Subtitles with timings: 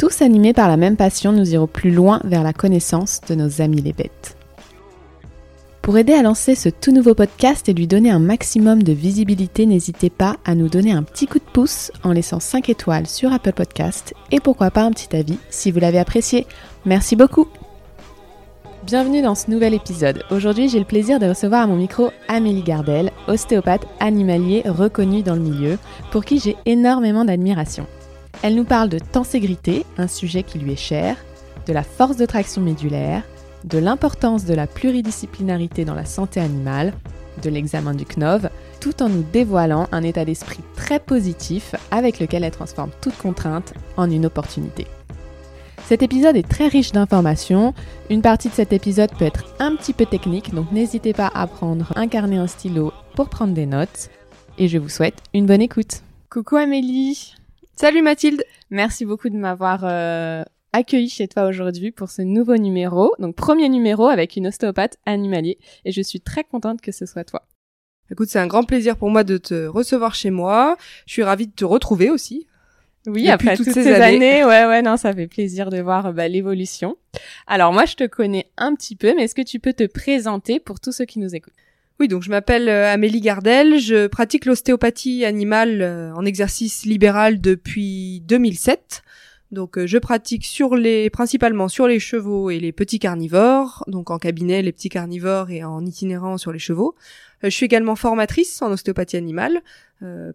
[0.00, 3.60] Tous animés par la même passion, nous irons plus loin vers la connaissance de nos
[3.60, 4.34] amis les bêtes.
[5.82, 9.66] Pour aider à lancer ce tout nouveau podcast et lui donner un maximum de visibilité,
[9.66, 13.30] n'hésitez pas à nous donner un petit coup de pouce en laissant 5 étoiles sur
[13.30, 16.46] Apple Podcast et pourquoi pas un petit avis si vous l'avez apprécié.
[16.86, 17.46] Merci beaucoup
[18.86, 20.24] Bienvenue dans ce nouvel épisode.
[20.30, 25.34] Aujourd'hui, j'ai le plaisir de recevoir à mon micro Amélie Gardel, ostéopathe animalier reconnue dans
[25.34, 25.76] le milieu,
[26.10, 27.86] pour qui j'ai énormément d'admiration.
[28.42, 31.16] Elle nous parle de tenségrité, un sujet qui lui est cher,
[31.66, 33.22] de la force de traction médulaire,
[33.64, 36.94] de l'importance de la pluridisciplinarité dans la santé animale,
[37.42, 38.48] de l'examen du CNOV,
[38.80, 43.74] tout en nous dévoilant un état d'esprit très positif avec lequel elle transforme toute contrainte
[43.96, 44.86] en une opportunité.
[45.86, 47.74] Cet épisode est très riche d'informations.
[48.10, 51.46] Une partie de cet épisode peut être un petit peu technique, donc n'hésitez pas à
[51.46, 54.08] prendre un carnet, un stylo pour prendre des notes.
[54.56, 56.02] Et je vous souhaite une bonne écoute.
[56.28, 57.34] Coucou Amélie
[57.80, 63.14] Salut Mathilde Merci beaucoup de m'avoir euh, accueilli chez toi aujourd'hui pour ce nouveau numéro.
[63.18, 67.24] Donc premier numéro avec une ostéopathe animalier et je suis très contente que ce soit
[67.24, 67.48] toi.
[68.10, 70.76] Écoute, c'est un grand plaisir pour moi de te recevoir chez moi.
[71.06, 72.46] Je suis ravie de te retrouver aussi.
[73.06, 74.44] Oui, après toutes, ces, années.
[74.44, 76.98] ouais, ouais, non, ça fait plaisir de voir bah, l'évolution.
[77.46, 80.60] Alors moi, je te connais un petit peu, mais est-ce que tu peux te présenter
[80.60, 81.54] pour tous ceux qui nous écoutent?
[82.00, 87.42] Oui, donc je m'appelle euh, Amélie Gardel, je pratique l'ostéopathie animale euh, en exercice libéral
[87.42, 89.02] depuis 2007.
[89.50, 94.10] Donc euh, je pratique sur les principalement sur les chevaux et les petits carnivores, donc
[94.10, 96.94] en cabinet les petits carnivores et en itinérant sur les chevaux.
[97.42, 99.60] je suis également formatrice en ostéopathie animale,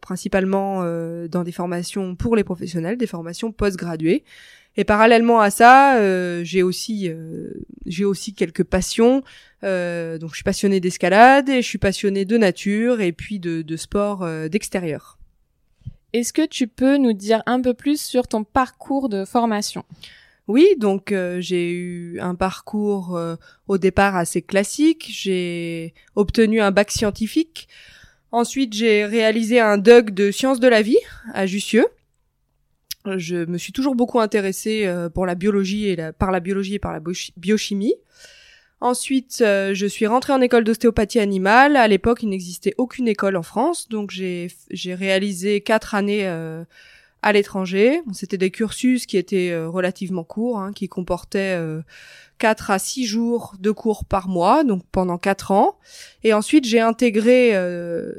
[0.02, 0.84] principalement
[1.28, 4.24] dans des formations pour les professionnels, des formations post-graduées.
[4.78, 7.52] Et parallèlement à ça, euh, j'ai aussi euh,
[7.86, 9.24] j'ai aussi quelques passions.
[9.64, 13.62] Euh, donc je suis passionnée d'escalade et je suis passionnée de nature et puis de,
[13.62, 15.18] de sport d'extérieur.
[16.14, 19.84] Est-ce que tu peux nous dire un peu plus sur ton parcours de formation?
[20.48, 23.20] Oui, donc j'ai eu un parcours
[23.68, 25.08] au départ assez classique.
[25.10, 27.68] J'ai obtenu un bac scientifique.
[28.32, 31.00] Ensuite, j'ai réalisé un DUG de sciences de la vie
[31.34, 31.88] à Jussieu
[33.18, 36.76] je me suis toujours beaucoup intéressée euh, pour la biologie et la, par la biologie
[36.76, 37.00] et par la
[37.38, 37.96] biochimie.
[38.82, 41.76] Ensuite, euh, je suis rentrée en école d'ostéopathie animale.
[41.76, 44.50] À l'époque, il n'existait aucune école en France, donc j'ai
[44.94, 46.64] réalisé quatre années euh,
[47.22, 48.02] à l'étranger.
[48.14, 51.58] C'était des cursus qui étaient relativement courts, hein, qui comportaient
[52.38, 55.80] quatre à six jours de cours par mois, donc pendant quatre ans.
[56.24, 57.54] Et ensuite, j'ai intégré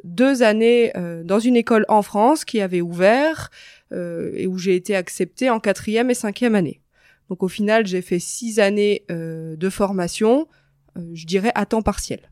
[0.03, 0.93] deux années
[1.23, 3.51] dans une école en France qui avait ouvert
[3.93, 6.81] et où j'ai été acceptée en quatrième et cinquième année.
[7.29, 10.47] Donc au final, j'ai fait six années euh, de formation,
[10.97, 12.31] euh, je dirais à temps partiel.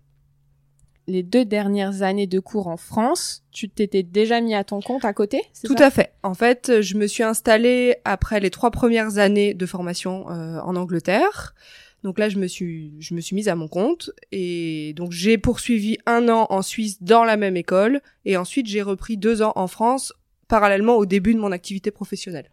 [1.06, 5.04] Les deux dernières années de cours en France, tu t'étais déjà mis à ton compte
[5.04, 6.14] à côté Tout à fait.
[6.22, 11.54] En fait, je me suis installée après les trois premières années de formation en Angleterre.
[12.04, 15.36] Donc là, je me suis, je me suis mise à mon compte et donc j'ai
[15.36, 19.52] poursuivi un an en Suisse dans la même école et ensuite j'ai repris deux ans
[19.56, 20.14] en France
[20.48, 22.50] parallèlement au début de mon activité professionnelle.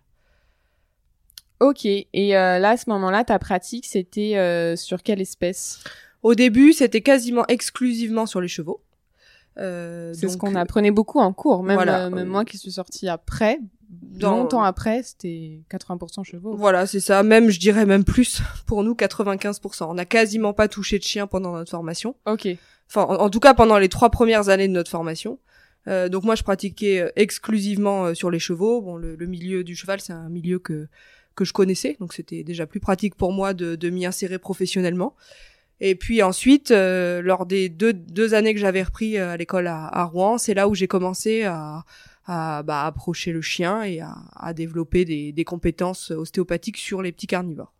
[1.59, 5.83] Ok, et euh, là, à ce moment-là, ta pratique, c'était euh, sur quelle espèce?
[6.23, 8.81] Au début, c'était quasiment exclusivement sur les chevaux.
[9.59, 12.09] Euh, c'est ce qu'on apprenait beaucoup en cours, même, voilà.
[12.09, 13.59] même moi qui suis sortie après,
[14.19, 16.55] longtemps après, c'était 80% chevaux.
[16.55, 17.21] Voilà, c'est ça.
[17.21, 18.41] Même, je dirais même plus.
[18.65, 19.83] Pour nous, 95%.
[19.83, 22.15] On n'a quasiment pas touché de chien pendant notre formation.
[22.25, 22.47] Ok.
[22.89, 25.39] Enfin, en, tout cas, pendant les trois premières années de notre formation.
[25.87, 28.81] Euh, donc moi, je pratiquais euh, exclusivement euh, sur les chevaux.
[28.81, 30.87] Bon, le, milieu du cheval, c'est un milieu que
[31.33, 35.15] que je connaissais, donc c'était déjà plus pratique pour moi de, de m'y insérer professionnellement.
[35.79, 40.37] Et puis ensuite, lors des deux, deux années que j'avais repris à l'école à, Rouen,
[40.37, 41.85] c'est là où j'ai commencé à,
[42.25, 47.13] à bah, approcher le chien et à, à développer des, des, compétences ostéopathiques sur les
[47.13, 47.73] petits carnivores.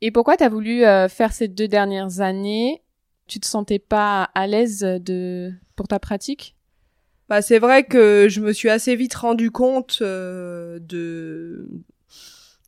[0.00, 0.80] Et pourquoi tu as voulu
[1.10, 2.82] faire ces deux dernières années?
[3.26, 6.56] Tu te sentais pas à l'aise de pour ta pratique?
[7.28, 11.66] Bah, c'est vrai que je me suis assez vite rendu compte euh, de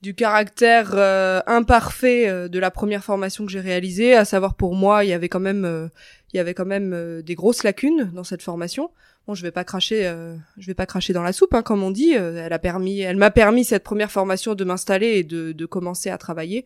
[0.03, 4.75] du caractère euh, imparfait euh, de la première formation que j'ai réalisée, à savoir pour
[4.75, 5.91] moi, il y avait quand même
[6.33, 8.91] il y avait quand même des grosses lacunes dans cette formation.
[9.27, 10.11] Bon, je vais pas cracher
[10.57, 13.17] je vais pas cracher dans la soupe hein, comme on dit, elle a permis elle
[13.17, 16.65] m'a permis cette première formation de m'installer et de, de commencer à travailler.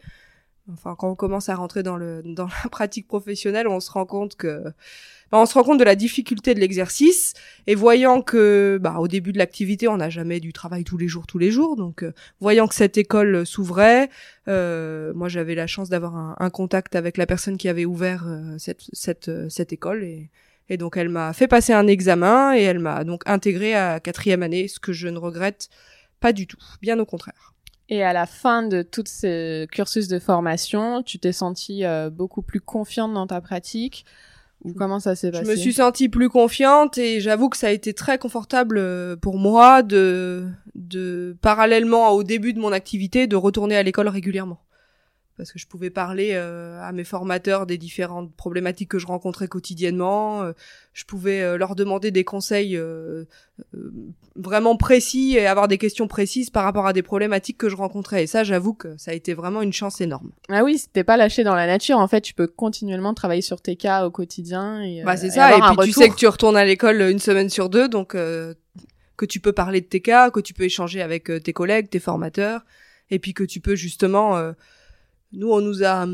[0.72, 4.06] Enfin, quand on commence à rentrer dans le dans la pratique professionnelle, on se rend
[4.06, 4.62] compte que
[5.38, 7.34] on se rend compte de la difficulté de l'exercice
[7.66, 11.08] et voyant que bah, au début de l'activité on n'a jamais du travail tous les
[11.08, 11.76] jours tous les jours.
[11.76, 14.10] Donc euh, voyant que cette école s'ouvrait
[14.48, 18.24] euh, moi j'avais la chance d'avoir un, un, contact avec la personne qui avait ouvert
[18.26, 20.30] euh, cette cette euh, cette école et
[20.68, 24.42] et donc elle m'a fait passer un examen et elle m'a donc intégré à quatrième
[24.42, 25.68] année ce que je ne regrette
[26.20, 27.54] pas du tout bien au contraire.
[27.88, 31.82] Et à la fin de tout ce cursus de formation, tu t'es sentie
[32.12, 34.04] beaucoup plus confiante dans ta pratique,
[34.64, 37.68] ou comment ça s'est passé Je me suis sentie plus confiante et j'avoue que ça
[37.68, 43.26] a été très confortable euh, pour moi de, de parallèlement au début de mon activité,
[43.26, 44.58] de retourner à l'école régulièrement
[45.40, 49.48] parce que je pouvais parler euh, à mes formateurs des différentes problématiques que je rencontrais
[49.48, 50.42] quotidiennement.
[50.42, 50.52] Euh,
[50.92, 52.78] je pouvais euh, leur demander des conseils
[54.36, 58.24] vraiment précis et avoir des questions précises par rapport à des problématiques que je rencontrais.
[58.24, 60.30] Et ça, j'avoue que ça a été vraiment une chance énorme.
[60.50, 61.96] Ah oui, c'était pas lâché dans la nature.
[61.96, 64.82] En fait, tu peux continuellement travailler sur tes cas au quotidien.
[64.82, 65.56] Et, bah c'est ça.
[65.56, 69.26] Et, puis tu sais que tu retournes à l'école une semaine sur deux, donc que
[69.26, 72.66] tu peux parler de tes cas, que tu peux échanger avec tes collègues, tes formateurs,
[73.08, 74.52] et puis que tu peux justement
[75.32, 76.06] nous, on nous a,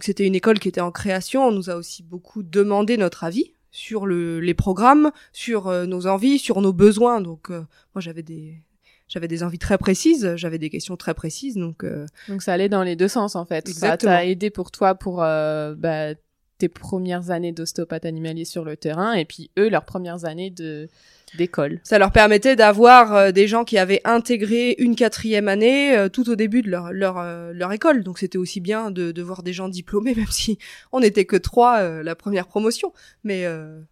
[0.00, 3.52] c'était une école qui était en création, on nous a aussi beaucoup demandé notre avis
[3.70, 7.20] sur le, les programmes, sur euh, nos envies, sur nos besoins.
[7.20, 7.60] Donc, euh,
[7.94, 8.62] moi, j'avais des,
[9.08, 11.84] j'avais des envies très précises, j'avais des questions très précises, donc.
[11.84, 13.68] Euh, donc ça allait dans les deux sens en fait.
[13.68, 14.12] Exactement.
[14.12, 16.14] Ça t'a aidé pour toi pour bah,
[16.58, 20.88] tes premières années d'ostéopathe animalier sur le terrain, et puis eux leurs premières années de
[21.36, 21.80] d'école.
[21.84, 26.28] Ça leur permettait d'avoir euh, des gens qui avaient intégré une quatrième année euh, tout
[26.30, 28.02] au début de leur leur, euh, leur école.
[28.02, 30.58] Donc c'était aussi bien de, de voir des gens diplômés, même si
[30.92, 32.92] on n'était que trois la première promotion.
[33.24, 33.46] Mais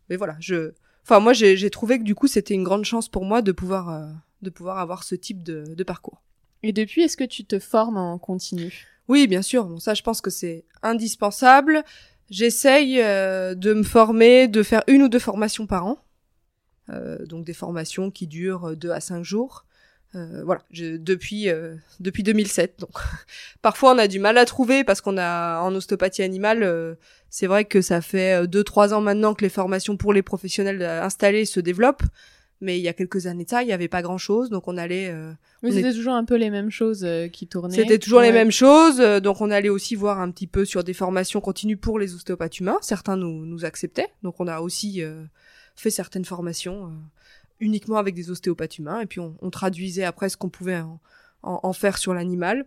[0.09, 0.73] mais voilà, je,
[1.03, 4.09] enfin moi j'ai trouvé que du coup c'était une grande chance pour moi de pouvoir
[4.43, 6.23] de pouvoir avoir ce type de, de parcours.
[6.63, 8.87] Et depuis, est-ce que tu te formes en continu?
[9.09, 9.67] Oui, bien sûr.
[9.67, 11.85] Bon, ça, je pense que c'est indispensable.
[12.29, 15.99] J'essaye de me former, de faire une ou deux formations par an.
[16.91, 19.67] Euh, donc des formations qui durent 2 à 5 jours.
[20.17, 22.81] Euh, voilà, je, depuis euh, depuis 2007.
[22.81, 22.91] Donc
[23.63, 26.95] parfois on a du mal à trouver parce qu'on a en ostéopathie animale, euh,
[27.29, 31.45] c'est vrai que ça fait 2-3 ans maintenant que les formations pour les professionnels installés
[31.45, 32.05] se développent.
[32.63, 34.79] Mais il y a quelques années de ça, il n'y avait pas grand-chose, donc on
[34.79, 35.13] allait.
[35.63, 37.77] Mais c'était toujours un peu les mêmes choses qui tournaient.
[37.77, 40.95] C'était toujours les mêmes choses, donc on allait aussi voir un petit peu sur des
[40.95, 42.79] formations continues pour les ostéopathes humains.
[42.81, 45.03] Certains nous nous acceptaient, donc on a aussi
[45.77, 46.91] fait certaines formations euh,
[47.61, 50.83] uniquement avec des ostéopathes humains, et puis on, traduisait après ce qu'on pouvait
[51.43, 52.67] en, faire sur l'animal.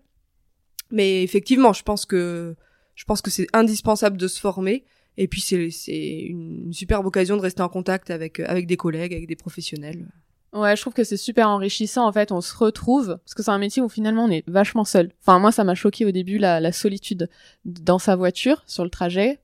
[0.91, 2.56] Mais effectivement, je pense que
[2.95, 4.85] je pense que c'est indispensable de se former.
[5.17, 9.13] Et puis c'est c'est une superbe occasion de rester en contact avec avec des collègues,
[9.13, 10.07] avec des professionnels.
[10.51, 12.07] Ouais, je trouve que c'est super enrichissant.
[12.07, 14.83] En fait, on se retrouve parce que c'est un métier où finalement on est vachement
[14.83, 15.11] seul.
[15.21, 17.29] Enfin, moi, ça m'a choqué au début la, solitude
[17.65, 19.39] dans sa voiture sur le trajet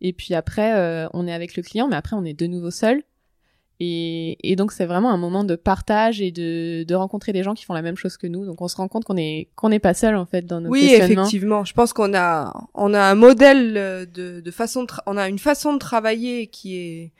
[0.00, 2.70] et puis après, euh, on est avec le client, mais après, on est de nouveau
[2.70, 3.02] seul.
[3.80, 7.54] Et, et donc, c'est vraiment un moment de partage et de, de rencontrer des gens
[7.54, 8.44] qui font la même chose que nous.
[8.44, 10.72] Donc, on se rend compte qu'on est qu'on n'est pas seul en fait dans notre
[10.72, 11.64] Oui, effectivement.
[11.64, 13.74] Je pense qu'on a on a un modèle
[14.12, 17.12] de, de façon de on a une façon de travailler qui est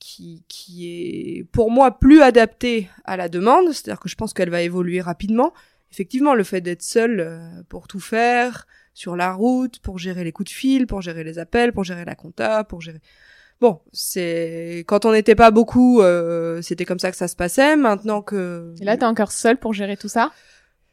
[0.00, 4.50] qui, qui est pour moi plus adaptée à la demande, c'est-à-dire que je pense qu'elle
[4.50, 5.52] va évoluer rapidement.
[5.92, 10.32] Effectivement, le fait d'être seul euh, pour tout faire, sur la route, pour gérer les
[10.32, 13.00] coups de fil, pour gérer les appels, pour gérer la compta, pour gérer.
[13.60, 17.76] Bon, c'est quand on n'était pas beaucoup, euh, c'était comme ça que ça se passait.
[17.76, 20.32] Maintenant que et là, t'es encore seul pour gérer tout ça?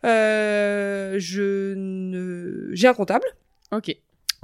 [0.03, 3.25] Euh, Je ne, j'ai un comptable.
[3.71, 3.95] Ok.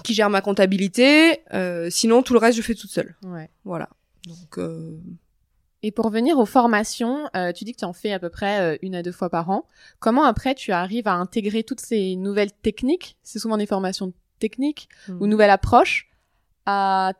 [0.03, 1.41] Qui gère ma comptabilité.
[1.53, 3.15] Euh, sinon, tout le reste, je fais toute seule.
[3.23, 3.49] Ouais.
[3.65, 3.89] Voilà.
[4.25, 4.65] Donc.
[5.85, 8.61] Et pour venir aux formations, euh, tu dis que tu en fais à peu près
[8.61, 9.67] euh, une à deux fois par an.
[9.99, 13.17] Comment après tu arrives à intégrer toutes ces nouvelles techniques?
[13.21, 15.21] C'est souvent des formations techniques mmh.
[15.21, 16.09] ou nouvelles approches
[16.65, 17.11] à,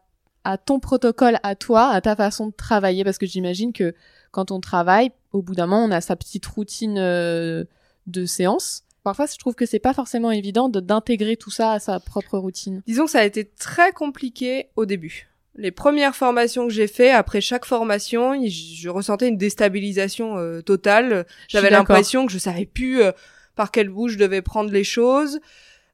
[0.46, 3.04] à ton protocole, à toi, à ta façon de travailler?
[3.04, 3.94] Parce que j'imagine que
[4.32, 7.66] quand on travaille, au bout d'un moment, on a sa petite routine euh,
[8.08, 8.84] de séance.
[9.04, 12.82] Parfois, je trouve que c'est pas forcément évident d'intégrer tout ça à sa propre routine.
[12.88, 17.12] Disons que ça a été très compliqué au début les premières formations que j'ai fait,
[17.12, 21.26] après chaque formation, je ressentais une déstabilisation euh, totale.
[21.48, 23.12] J'avais l'impression que je savais plus euh,
[23.56, 25.40] par quel bout je devais prendre les choses.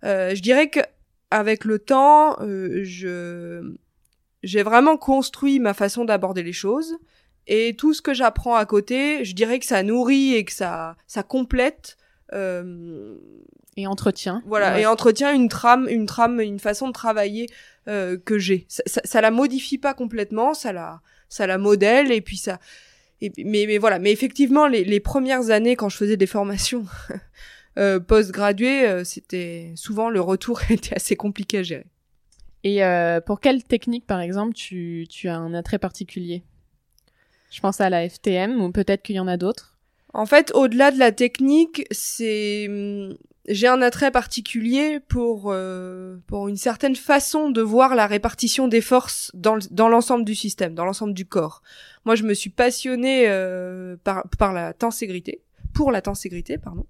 [0.06, 0.80] Euh, je dirais que
[1.32, 3.74] avec le temps, je
[4.42, 6.96] j'ai vraiment construit ma façon d'aborder les choses
[7.46, 10.96] et tout ce que j'apprends à côté, je dirais que ça nourrit et que ça
[11.06, 11.98] ça complète
[12.34, 14.42] et entretient.
[14.48, 17.48] Voilà, et entretient une trame, une trame, une façon de travailler
[17.89, 18.65] euh, que j'ai.
[18.69, 22.60] Ça, ça, ça, la modifie pas complètement, ça la, ça la modèle et puis ça.
[23.22, 26.86] Et, mais, mais voilà, mais effectivement, les, les premières années quand je faisais des formations,
[27.77, 31.86] euh, post-gradué, euh, c'était souvent le retour était assez compliqué à gérer.
[32.63, 36.43] Et euh, pour quelle technique, par exemple, tu, tu as un attrait particulier?
[37.51, 39.77] Je pense à la FTM, ou peut-être qu'il y en a d'autres.
[40.13, 42.67] En fait, au-delà de la technique, c'est
[43.48, 48.81] j'ai un attrait particulier pour euh, pour une certaine façon de voir la répartition des
[48.81, 51.62] forces dans l'ensemble du système, dans l'ensemble du corps.
[52.05, 55.41] Moi, je me suis passionnée euh, par par la tenségrité,
[55.74, 56.86] pour la tenségrité, pardon.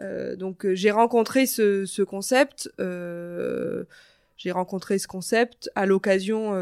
[0.00, 2.70] Euh, donc, j'ai rencontré ce ce concept.
[2.78, 6.52] j'ai rencontré ce concept à l'occasion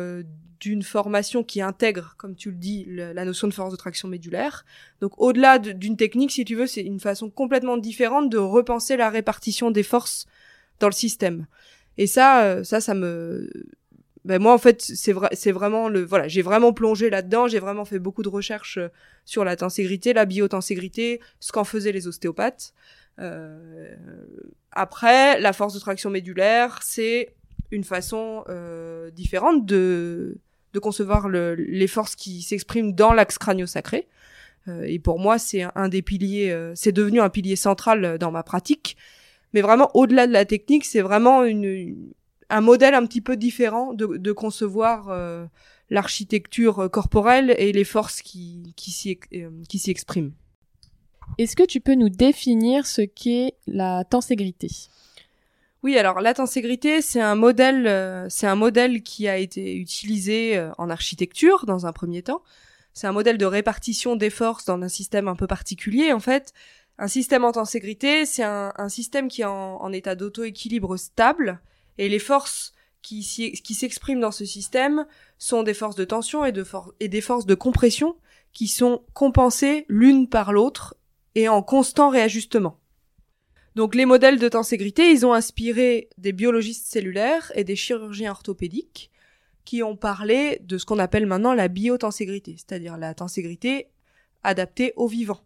[0.64, 4.64] d'une formation qui intègre, comme tu le dis, la notion de force de traction médulaire.
[5.02, 9.11] Donc au-delà d'une technique, si tu veux, c'est une façon complètement différente de repenser la
[9.11, 10.25] répartition des forces
[10.80, 11.47] dans le système.
[11.99, 13.50] Et ça, euh, ça, ça me,
[14.25, 17.59] ben moi en fait, c'est vrai, c'est vraiment le, voilà, j'ai vraiment plongé là-dedans, j'ai
[17.61, 18.88] vraiment fait beaucoup de recherches euh,
[19.26, 22.73] sur la tenségrité, la biotenségrité, ce qu'en faisaient les ostéopathes.
[23.18, 23.94] Euh,
[24.73, 27.35] après, la force de traction médulaire, c'est
[27.71, 30.38] une façon euh, différente de
[30.75, 34.09] de concevoir le, les forces qui s'expriment dans l'axe crânio-sacré.
[34.69, 38.31] Euh, et pour moi, c'est un, des piliers, euh, c'est devenu un pilier central dans
[38.31, 38.97] ma pratique.
[39.52, 41.43] Mais vraiment, au-delà de la technique, c'est vraiment
[42.50, 45.47] un modèle un petit peu différent de, concevoir euh,
[45.90, 50.33] l'architecture corporelle et les forces qui, qui s'y expriment.
[51.38, 54.69] Est-ce que tu peux nous définir ce qu'est la tenségrité
[55.85, 60.57] oui, alors la tenségrité, c'est un modèle, euh, c'est un modèle qui a été utilisé
[60.57, 62.43] euh, en architecture dans un premier temps.
[62.95, 66.14] C'est un modèle de répartition des forces dans un système un peu particulier.
[66.14, 66.55] En fait,
[66.97, 71.61] un système en tenségrité, c'est un, système qui est en, état d'auto-équilibre stable,
[71.99, 72.73] et les forces
[73.03, 73.21] qui,
[73.62, 75.05] qui s'expriment dans ce système
[75.37, 76.64] sont des forces de tension et, de
[77.00, 78.17] et des forces de compression
[78.55, 80.97] qui sont compensées l'une par l'autre
[81.35, 82.79] et en constant réajustement.
[83.75, 89.11] Donc les modèles de tenségrité, ils ont inspiré des biologistes cellulaires et des chirurgiens orthopédiques
[89.64, 93.88] qui ont parlé de ce qu'on appelle maintenant la biotenségrité, c'est-à-dire la tenségrité
[94.43, 95.40] adaptée au vivant.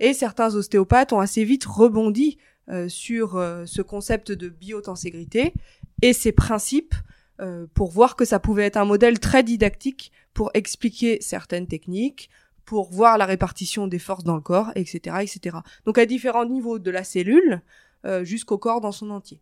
[0.00, 2.38] Et certains ostéopathes ont assez vite rebondi
[2.68, 5.54] euh, sur euh, ce concept de biotenségrité
[6.02, 6.94] et ses principes
[7.40, 12.30] euh, pour voir que ça pouvait être un modèle très didactique pour expliquer certaines techniques,
[12.64, 15.58] pour voir la répartition des forces dans le corps, etc., etc.
[15.84, 17.62] Donc à différents niveaux de la cellule
[18.04, 19.40] euh, jusqu'au corps dans son entier.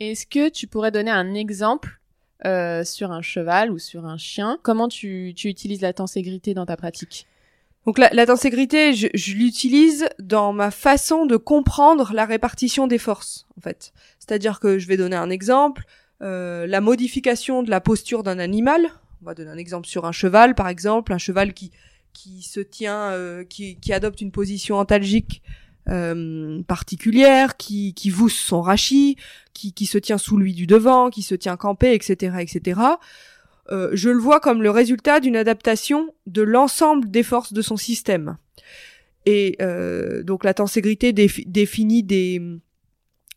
[0.00, 2.00] Est-ce que tu pourrais donner un exemple
[2.44, 4.58] euh, sur un cheval ou sur un chien?
[4.62, 7.26] Comment tu, tu utilises la tenségrité dans ta pratique?
[7.86, 12.98] Donc la, la tenségrité, je, je l'utilise dans ma façon de comprendre la répartition des
[12.98, 13.92] forces, en fait.
[14.18, 15.84] C'est-à-dire que je vais donner un exemple,
[16.22, 18.86] euh, la modification de la posture d'un animal.
[19.22, 21.70] On va donner un exemple sur un cheval, par exemple, un cheval qui
[22.14, 25.42] qui se tient, euh, qui, qui, adopte une position antalgique
[25.90, 29.16] euh, particulière, qui, qui vousse son rachis,
[29.52, 32.80] qui, qui se tient sous lui du devant, qui se tient campé, etc., etc.
[33.70, 37.76] Euh, je le vois comme le résultat d'une adaptation de l'ensemble des forces de son
[37.76, 38.38] système.
[39.26, 42.40] Et euh, donc la tenségrité définit des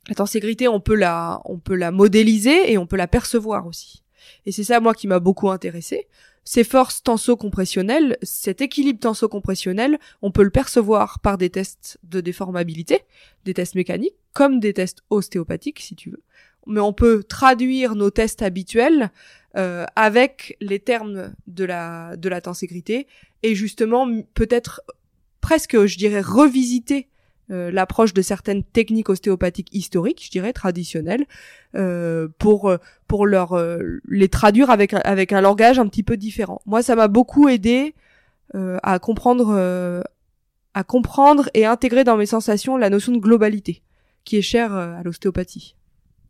[0.09, 4.03] la tenségrité, on peut la on peut la modéliser et on peut la percevoir aussi.
[4.45, 6.07] Et c'est ça moi qui m'a beaucoup intéressé
[6.47, 13.01] ces forces tenso-compressionnelles, cet équilibre tenso-compressionnel, on peut le percevoir par des tests de déformabilité,
[13.43, 16.23] des tests mécaniques, comme des tests ostéopathiques, si tu veux.
[16.65, 19.11] Mais on peut traduire nos tests habituels
[19.57, 23.07] euh, avec les termes de la de la tenségrité
[23.43, 24.79] et justement peut-être
[25.41, 27.09] presque, je dirais, revisiter
[27.49, 31.25] euh, l'approche de certaines techniques ostéopathiques historiques, je dirais traditionnelles,
[31.75, 32.77] euh, pour euh,
[33.07, 33.57] pour leur
[34.05, 36.61] les traduire avec avec un langage un petit peu différent.
[36.65, 37.95] Moi, ça m'a beaucoup aidé
[38.53, 40.03] à comprendre
[40.73, 43.81] à comprendre et intégrer dans mes sensations la notion de globalité,
[44.25, 45.75] qui est chère à l'ostéopathie.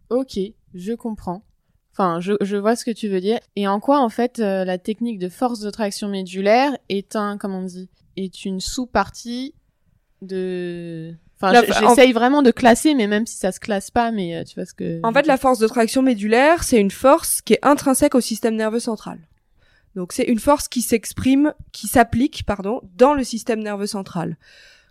[0.10, 0.40] Ok,
[0.74, 1.44] je comprends.
[1.94, 3.40] Enfin, je, je vois ce que tu veux dire.
[3.56, 7.60] Et en quoi, en fait, la technique de force de traction médulaire est un, comment
[7.60, 9.54] on dit, est une sous-partie
[10.22, 14.44] de Enfin, j'essaye vraiment de classer, mais même si ça se classe pas, mais euh,
[14.44, 15.00] tu vois ce que.
[15.04, 18.56] En fait, la force de traction médulaire, c'est une force qui est intrinsèque au système
[18.56, 19.20] nerveux central.
[19.96, 24.38] Donc, c'est une force qui s'exprime, qui s'applique, pardon, dans le système nerveux central.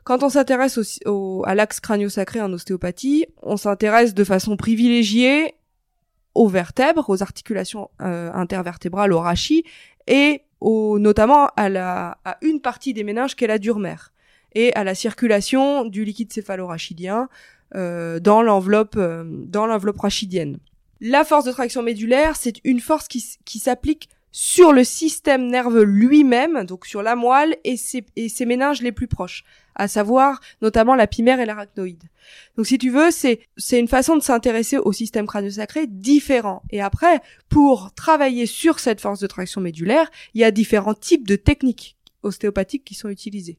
[0.04, 5.54] Quand on s'intéresse au, à l'axe crânio-sacré en ostéopathie, on s'intéresse de façon privilégiée
[6.35, 9.64] aux vertèbres, aux articulations euh, intervertébrales, au rachis,
[10.06, 14.12] et au, notamment à, la, à une partie des méninges qu'est la dure mère
[14.56, 17.28] et à la circulation du liquide céphalorachidien
[17.75, 20.58] euh, dans l'enveloppe euh, dans l'enveloppe rachidienne.
[21.00, 25.82] La force de traction médulaire, c'est une force qui, qui s'applique sur le système nerveux
[25.82, 29.44] lui-même, donc sur la moelle et ses, et ses méninges les plus proches,
[29.75, 32.04] à savoir notamment la pimère et l'arachnoïde.
[32.56, 36.62] Donc si tu veux, c'est c'est une façon de s'intéresser au système crânio-sacré différent.
[36.70, 37.20] Et après,
[37.50, 41.96] pour travailler sur cette force de traction médulaire, il y a différents types de techniques
[42.22, 43.58] ostéopathiques qui sont utilisées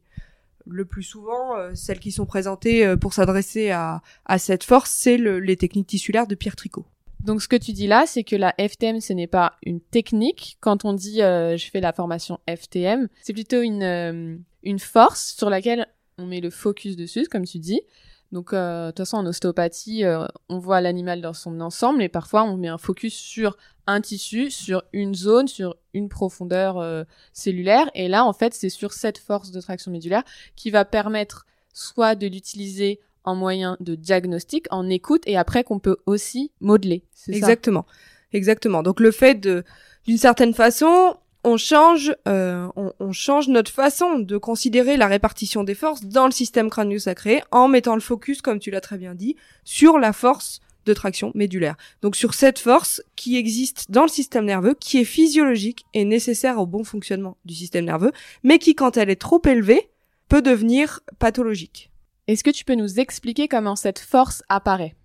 [0.69, 4.91] le plus souvent, euh, celles qui sont présentées euh, pour s'adresser à, à cette force,
[4.91, 6.85] c'est les techniques tissulaires de Pierre Tricot.
[7.19, 10.57] Donc ce que tu dis là, c'est que la FTM, ce n'est pas une technique.
[10.59, 15.49] Quand on dit euh, je fais la formation FTM, c'est plutôt une, une force sur
[15.49, 17.81] laquelle on met le focus dessus, comme tu dis.
[18.31, 20.03] Donc, de toute façon, en ostéopathie,
[20.49, 23.57] on voit l'animal dans son ensemble, et parfois on met un focus sur
[23.87, 27.03] un tissu, sur une zone, sur une profondeur euh,
[27.33, 27.89] cellulaire.
[27.95, 30.23] Et là, en fait, c'est sur cette force de traction médulaire
[30.55, 35.79] qui va permettre soit de l'utiliser en moyen de diagnostic, en écoute, et après qu'on
[35.79, 37.03] peut aussi modeler.
[37.27, 37.85] Exactement.
[38.33, 38.83] Exactement.
[38.83, 39.63] Donc le fait de,
[40.05, 41.15] d'une certaine façon,
[41.47, 46.25] on change, euh, on, on, change notre façon de considérer la répartition des forces dans
[46.25, 50.11] le système crânio-sacré en mettant le focus, comme tu l'as très bien dit, sur la
[50.11, 51.77] force de traction médulaire.
[52.01, 56.59] Donc sur cette force qui existe dans le système nerveux, qui est physiologique et nécessaire
[56.59, 58.11] au bon fonctionnement du système nerveux,
[58.43, 59.89] mais qui quand elle est trop élevée
[60.27, 61.91] peut devenir pathologique.
[62.27, 64.95] Est-ce que tu peux nous expliquer comment cette force apparaît?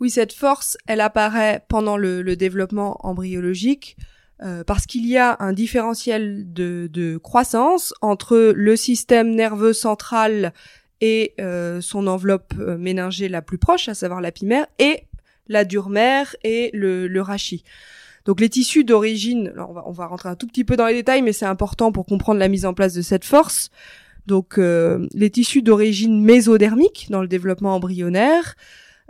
[0.00, 3.96] Oui, cette force, elle apparaît pendant le, développement embryologique.
[4.42, 10.52] Euh, parce qu'il y a un différentiel de, croissance entre le système nerveux central
[11.00, 15.04] et euh, son enveloppe euh, méningée la plus proche, à savoir la pimère, et
[15.46, 17.62] la dure-mère et le, le rachis.
[18.24, 20.94] Donc les tissus d'origine, on va, on va rentrer un tout petit peu dans les
[20.94, 23.70] détails, mais c'est important pour comprendre la mise en place de cette force.
[24.26, 28.56] Donc euh, les tissus d'origine mésodermique dans le développement embryonnaire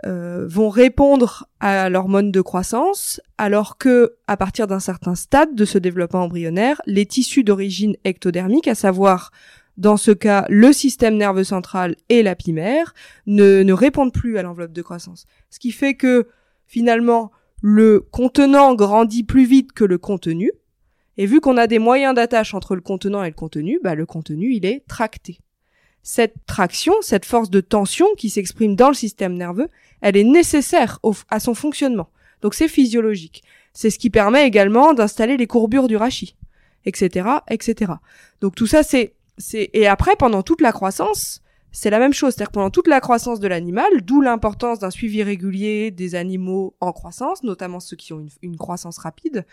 [0.05, 5.65] euh, vont répondre à l'hormone de croissance, alors que à partir d'un certain stade de
[5.65, 9.31] ce développement embryonnaire, les tissus d'origine ectodermique, à savoir
[9.77, 12.93] dans ce cas, le système nerveux central et la pimère
[13.25, 15.25] ne, ne répondent plus à l'enveloppe de croissance.
[15.49, 16.27] Ce qui fait que
[16.65, 17.31] finalement,
[17.61, 20.51] le contenant grandit plus vite que le contenu.
[21.17, 24.05] Et vu qu'on a des moyens d'attache entre le contenant et le contenu, bah, le
[24.05, 25.39] contenu, il est tracté.
[26.03, 29.69] Cette traction, cette force de tension qui s'exprime dans le système nerveux,
[30.05, 32.09] elle est nécessaire à son fonctionnement.
[32.43, 33.43] Donc c'est physiologique.
[33.73, 36.35] C'est ce qui permet également d'installer les courbures du rachis,
[36.85, 37.93] etc., etc.
[38.39, 41.41] Donc tout ça, c'est c'est et après pendant toute la croissance,
[41.71, 45.23] c'est la même chose, c'est-à-dire pendant toute la croissance de l'animal, d'où l'importance d'un suivi
[45.23, 49.43] régulier des animaux en croissance, notamment ceux qui ont une, croissance rapide.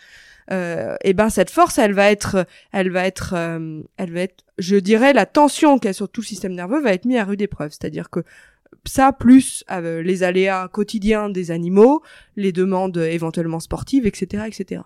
[0.50, 4.44] Euh, et ben cette force, elle va être, elle va être, euh, elle va être,
[4.58, 7.16] je dirais, la tension qu'il y a sur tout le système nerveux va être mise
[7.16, 8.22] à rude épreuve, c'est-à-dire que
[8.84, 12.02] ça plus euh, les aléas quotidiens des animaux,
[12.36, 14.82] les demandes éventuellement sportives, etc., etc.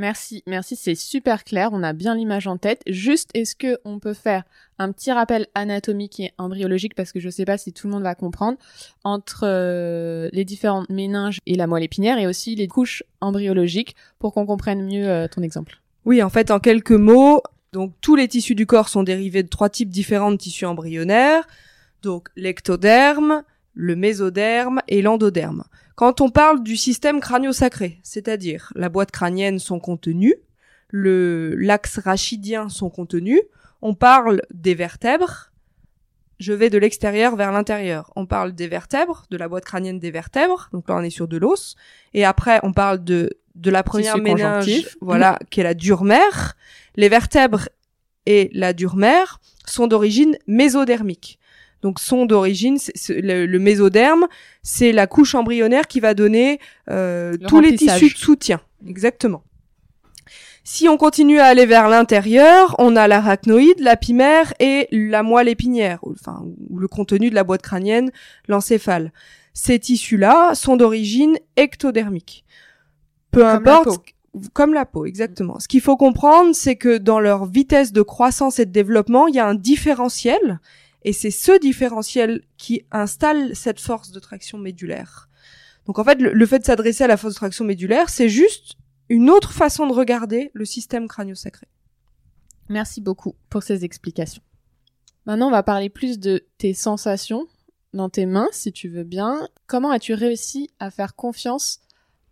[0.00, 2.80] Merci, merci, c'est super clair, on a bien l'image en tête.
[2.86, 4.44] Juste, est-ce que on peut faire
[4.78, 8.02] un petit rappel anatomique et embryologique parce que je sais pas si tout le monde
[8.02, 8.56] va comprendre
[9.04, 14.32] entre euh, les différentes méninges et la moelle épinière et aussi les couches embryologiques pour
[14.32, 15.82] qu'on comprenne mieux euh, ton exemple?
[16.06, 17.42] Oui, en fait, en quelques mots,
[17.74, 21.46] donc tous les tissus du corps sont dérivés de trois types différents de tissus embryonnaires.
[22.02, 23.42] Donc l'ectoderme,
[23.74, 25.64] le mésoderme et l'endoderme.
[25.94, 30.34] Quand on parle du système crânio-sacré, c'est-à-dire la boîte crânienne, son contenu,
[30.88, 33.40] le l'axe rachidien, son contenu,
[33.82, 35.50] on parle des vertèbres.
[36.38, 38.12] Je vais de l'extérieur vers l'intérieur.
[38.16, 40.70] On parle des vertèbres, de la boîte crânienne des vertèbres.
[40.72, 41.76] Donc là, on est sur de l'os.
[42.14, 46.54] Et après, on parle de de la première méninge, voilà, qui est la dure mère.
[46.96, 47.68] Les vertèbres
[48.26, 51.39] et la dure mère sont d'origine mésodermique
[51.82, 54.26] donc sont d'origine le, mésoderme,
[54.62, 58.60] c'est la couche embryonnaire qui va donner euh, tous les tissus de soutien.
[58.86, 59.42] Exactement.
[60.62, 65.48] Si on continue à aller vers l'intérieur, on a l'arachnoïde, la pimère et la moelle
[65.48, 68.10] épinière, enfin ou le contenu de la boîte crânienne,
[68.46, 69.12] l'encéphale.
[69.54, 72.44] Ces tissus-là sont d'origine ectodermique.
[73.30, 74.00] Peu importe,
[74.52, 75.58] comme la peau, exactement.
[75.58, 79.34] Ce qu'il faut comprendre, c'est que dans leur vitesse de croissance et de développement, il
[79.34, 80.60] y a un différentiel
[81.02, 85.28] et c'est ce différentiel qui installe cette force de traction médulaire.
[85.86, 88.76] Donc en fait, le, fait de s'adresser à la force de traction médulaire, c'est juste
[89.08, 91.66] une autre façon de regarder le système crânio-sacré.
[92.68, 94.42] Merci beaucoup pour ces explications.
[95.26, 97.46] Maintenant, on va parler plus de tes sensations
[97.92, 99.48] dans tes mains, si tu veux bien.
[99.66, 101.80] Comment as-tu réussi à faire confiance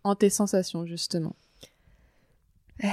[0.03, 1.35] en tes sensations, justement?
[2.83, 2.87] Euh,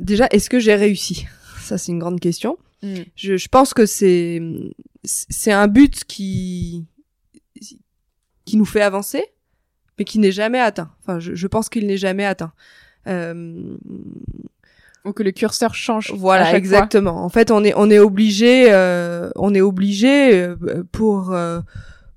[0.00, 1.26] Déjà, est-ce que j'ai réussi?
[1.60, 2.58] Ça, c'est une grande question.
[2.82, 2.96] Mm.
[3.16, 4.42] Je, je, pense que c'est
[5.04, 6.86] c'est un but qui
[8.44, 9.24] qui nous fait avancer,
[9.98, 10.90] mais qui n'est jamais atteint.
[11.00, 12.52] Enfin, je, je pense qu'il n'est jamais atteint.
[13.06, 13.76] Euh,
[15.04, 16.12] ou que le curseur change.
[16.16, 17.24] Voilà, exactement.
[17.24, 21.60] En fait, on est on est obligé euh, on est obligé euh, pour euh,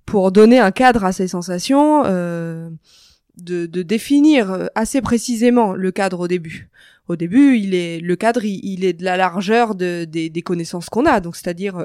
[0.05, 6.27] pour donner un cadre à ces sensations de, de définir assez précisément le cadre au
[6.27, 6.69] début.
[7.07, 10.89] Au début, il est le cadre, il, est de la largeur de, des, des connaissances
[10.89, 11.83] qu'on a, donc c'est-à-dire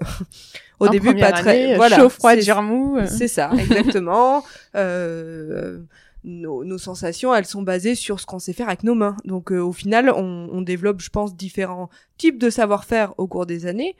[0.80, 2.98] au début pas très voilà, chaud, froid, dur, mou.
[3.06, 4.42] C'est ça, exactement.
[4.74, 5.78] euh,
[6.24, 9.16] nos, nos, sensations, elles sont basées sur ce qu'on sait faire avec nos mains.
[9.24, 13.46] Donc euh, au final, on, on, développe, je pense, différents types de savoir-faire au cours
[13.46, 13.96] des années.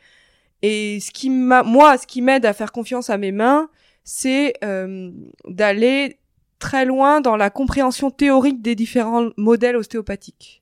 [0.63, 3.69] Et ce qui m'a, moi, ce qui m'aide à faire confiance à mes mains,
[4.05, 5.11] c'est euh,
[5.47, 6.19] d'aller
[6.59, 10.60] très loin dans la compréhension théorique des différents modèles ostéopathiques.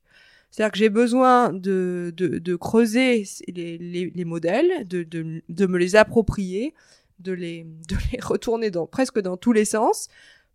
[0.51, 5.67] C'est-à-dire que j'ai besoin de, de, de creuser les, les, les modèles, de, de, de,
[5.67, 6.75] me les approprier,
[7.21, 10.09] de les, de les retourner dans, presque dans tous les sens,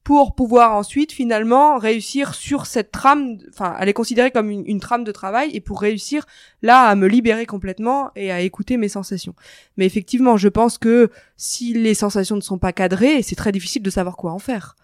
[0.04, 5.06] pour pouvoir ensuite finalement réussir sur cette trame, enfin elle est considérée comme une, trame
[5.06, 6.26] de travail et pour réussir
[6.62, 9.34] là à me libérer complètement et à écouter mes sensations.
[9.78, 13.82] Mais effectivement, je pense que si les sensations ne sont pas cadrées, c'est très difficile
[13.82, 14.76] de savoir quoi en faire.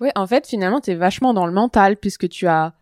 [0.00, 2.74] Oui, en fait, finalement, tu es vachement dans le mental puisque tu as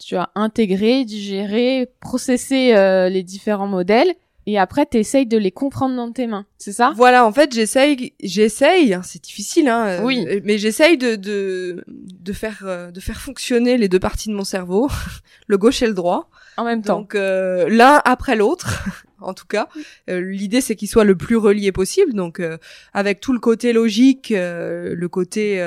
[0.00, 4.14] tu as intégré, digéré, processé euh, les différents modèles
[4.46, 6.92] et après t'essayes de les comprendre dans tes mains, c'est ça?
[6.96, 10.26] Voilà, en fait, j'essaye, j'essaye, hein, c'est difficile, hein, euh, oui.
[10.44, 14.44] mais j'essaye de, de de faire euh, de faire fonctionner les deux parties de mon
[14.44, 14.88] cerveau,
[15.46, 17.00] le gauche et le droit, en même temps.
[17.00, 18.84] Donc euh, l'un après l'autre,
[19.20, 19.68] en tout cas.
[20.08, 22.58] Euh, l'idée c'est qu'il soit le plus relié possible, donc euh,
[22.92, 25.58] avec tout le côté logique, euh, le côté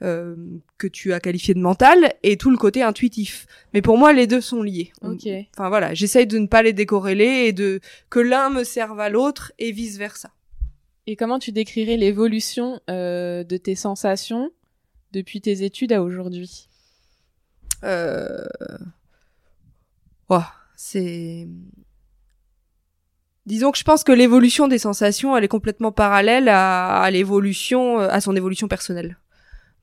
[0.00, 3.46] que tu as qualifié de mental, et tout le côté intuitif.
[3.74, 4.92] Mais pour moi, les deux sont liés.
[5.02, 5.26] Ok.
[5.56, 7.80] Enfin voilà, j'essaye de ne pas les décorréler et de
[8.10, 10.30] que l'un me serve à l'autre et vice versa.
[11.06, 14.50] Et comment tu décrirais l'évolution de tes sensations
[15.12, 16.68] depuis tes études à aujourd'hui?
[17.84, 18.44] Euh...
[20.76, 21.48] c'est
[23.48, 28.08] Disons que je pense que l'évolution des sensations, elle est complètement parallèle à, l'évolution, euh,
[28.10, 29.16] à son évolution personnelle.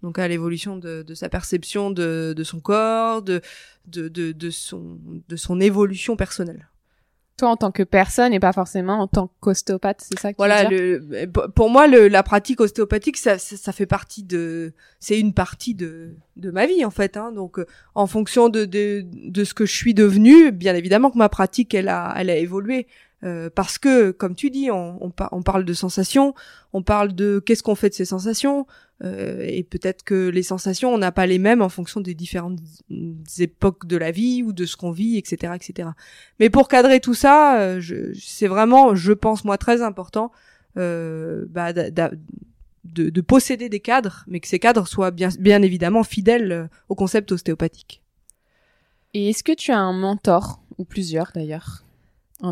[0.03, 3.41] Donc à l'évolution de, sa perception de, son corps, de,
[3.87, 6.69] de, de, son, de son évolution personnelle.
[7.37, 10.65] Toi, en tant que personne et pas forcément en tant qu'ostéopathe, c'est ça que voilà,
[10.65, 11.19] tu veux dire?
[11.25, 15.75] le, pour moi, le, la pratique ostéopathique, ça, ça, fait partie de, c'est une partie
[15.75, 17.17] de, de ma vie en fait.
[17.17, 17.33] Hein.
[17.33, 21.17] Donc, euh, en fonction de, de, de ce que je suis devenue, bien évidemment que
[21.17, 22.87] ma pratique, elle a, elle a évolué.
[23.23, 26.35] Euh, parce que, comme tu dis, on, on, parle de sensations,
[26.73, 28.67] on parle de qu'est-ce qu'on fait de ces sensations,
[29.03, 32.59] euh, et peut-être que les sensations, on n'a pas les mêmes en fonction des différentes
[33.37, 35.89] époques de la vie ou de ce qu'on vit, etc., etc.
[36.39, 40.31] Mais pour cadrer tout ça, euh, c'est vraiment, je pense moi, très important
[40.75, 42.19] bah, de,
[42.83, 47.31] de, posséder des cadres, mais que ces cadres soient bien, bien évidemment fidèles au concept
[47.31, 48.01] ostéopathique.
[49.13, 51.85] Et est-ce que tu as un mentor ou plusieurs d'ailleurs?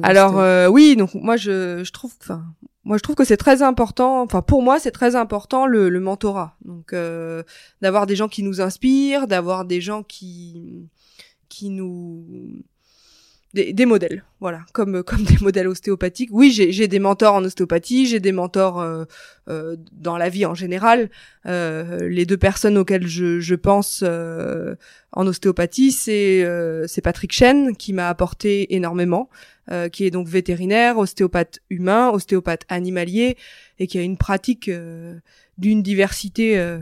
[0.01, 2.45] Alors euh, oui, donc moi je, je trouve, enfin
[2.85, 4.21] moi je trouve que c'est très important.
[4.21, 6.57] Enfin pour moi c'est très important le, le mentorat.
[6.65, 7.43] Donc euh,
[7.81, 10.89] d'avoir des gens qui nous inspirent, d'avoir des gens qui
[11.49, 12.25] qui nous
[13.53, 16.29] des, modèles, voilà, comme comme des modèles ostéopathiques.
[16.31, 19.05] Oui, j'ai des mentors en ostéopathie, j'ai des mentors euh,
[19.47, 21.09] euh, dans la vie en général.
[21.45, 24.75] Euh, les deux personnes auxquelles je, je pense euh,
[25.11, 29.29] en ostéopathie, c'est euh, c'est Patrick Chen qui m'a apporté énormément,
[29.93, 33.37] qui est donc vétérinaire, ostéopathe humain, ostéopathe animalier,
[33.79, 34.69] et qui a une pratique
[35.57, 36.79] d'une diversité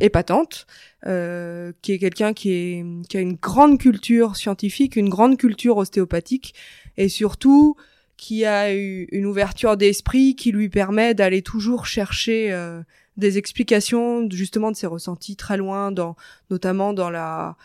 [0.00, 0.66] épatante,
[1.06, 6.54] euh, qui est quelqu'un qui, qui a une grande culture scientifique, une grande culture ostéopathique,
[6.96, 7.76] et surtout
[8.16, 12.82] qui a eu une ouverture d'esprit qui lui permet d'aller toujours chercher euh,
[13.16, 16.16] des explications justement de ses ressentis très loin, dans,
[16.50, 17.56] notamment dans la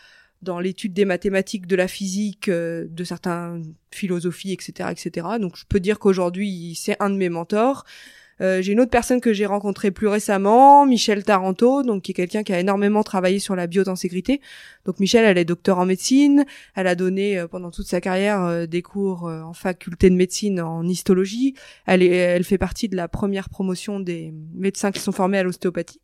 [0.42, 5.26] dans l'étude des mathématiques, de la physique, euh, de certaines philosophies, etc., etc.
[5.40, 7.84] Donc je peux dire qu'aujourd'hui c'est un de mes mentors.
[8.40, 12.14] Euh, j'ai une autre personne que j'ai rencontrée plus récemment, Michel Taranto, donc qui est
[12.14, 14.40] quelqu'un qui a énormément travaillé sur la biotenségrité.
[14.84, 16.44] Donc Michel, elle est docteur en médecine,
[16.74, 20.60] elle a donné euh, pendant toute sa carrière euh, des cours en faculté de médecine
[20.60, 21.54] en histologie.
[21.86, 25.42] Elle, est, elle fait partie de la première promotion des médecins qui sont formés à
[25.42, 26.00] l'ostéopathie.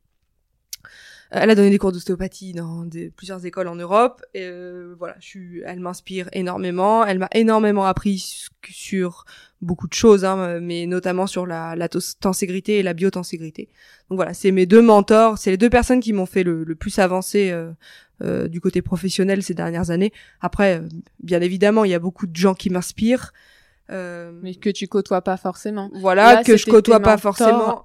[1.31, 4.23] Elle a donné des cours d'ostéopathie dans plusieurs écoles en Europe.
[4.35, 7.07] Et euh, voilà, je suis, elle m'inspire énormément.
[7.07, 9.25] Elle m'a énormément appris sur
[9.63, 13.69] beaucoup de choses, hein, mais notamment sur la, la tenségrité et la biotenségrité.
[14.09, 16.75] Donc voilà, c'est mes deux mentors, c'est les deux personnes qui m'ont fait le, le,
[16.75, 17.71] plus avancer euh,
[18.23, 20.13] euh, du côté professionnel ces dernières années.
[20.41, 20.83] Après,
[21.23, 23.33] bien évidemment, il y a beaucoup de gens qui m'inspirent.
[23.91, 25.91] Euh, mais que tu côtoies pas forcément.
[25.95, 27.83] Voilà, que je côtoie pas forcément.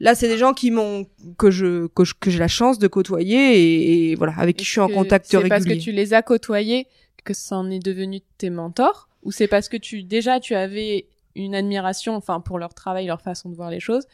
[0.00, 1.06] Là, c'est des gens qui m'ont
[1.38, 4.88] que je que j'ai la chance de côtoyer et, voilà avec qui je suis en
[4.88, 5.42] contact régulier.
[5.42, 6.86] C'est parce que tu les as côtoyés
[7.24, 11.06] que ça en est devenu tes mentors ou c'est parce que tu déjà tu avais
[11.34, 14.06] une admiration enfin pour leur travail, leur façon de voir les choses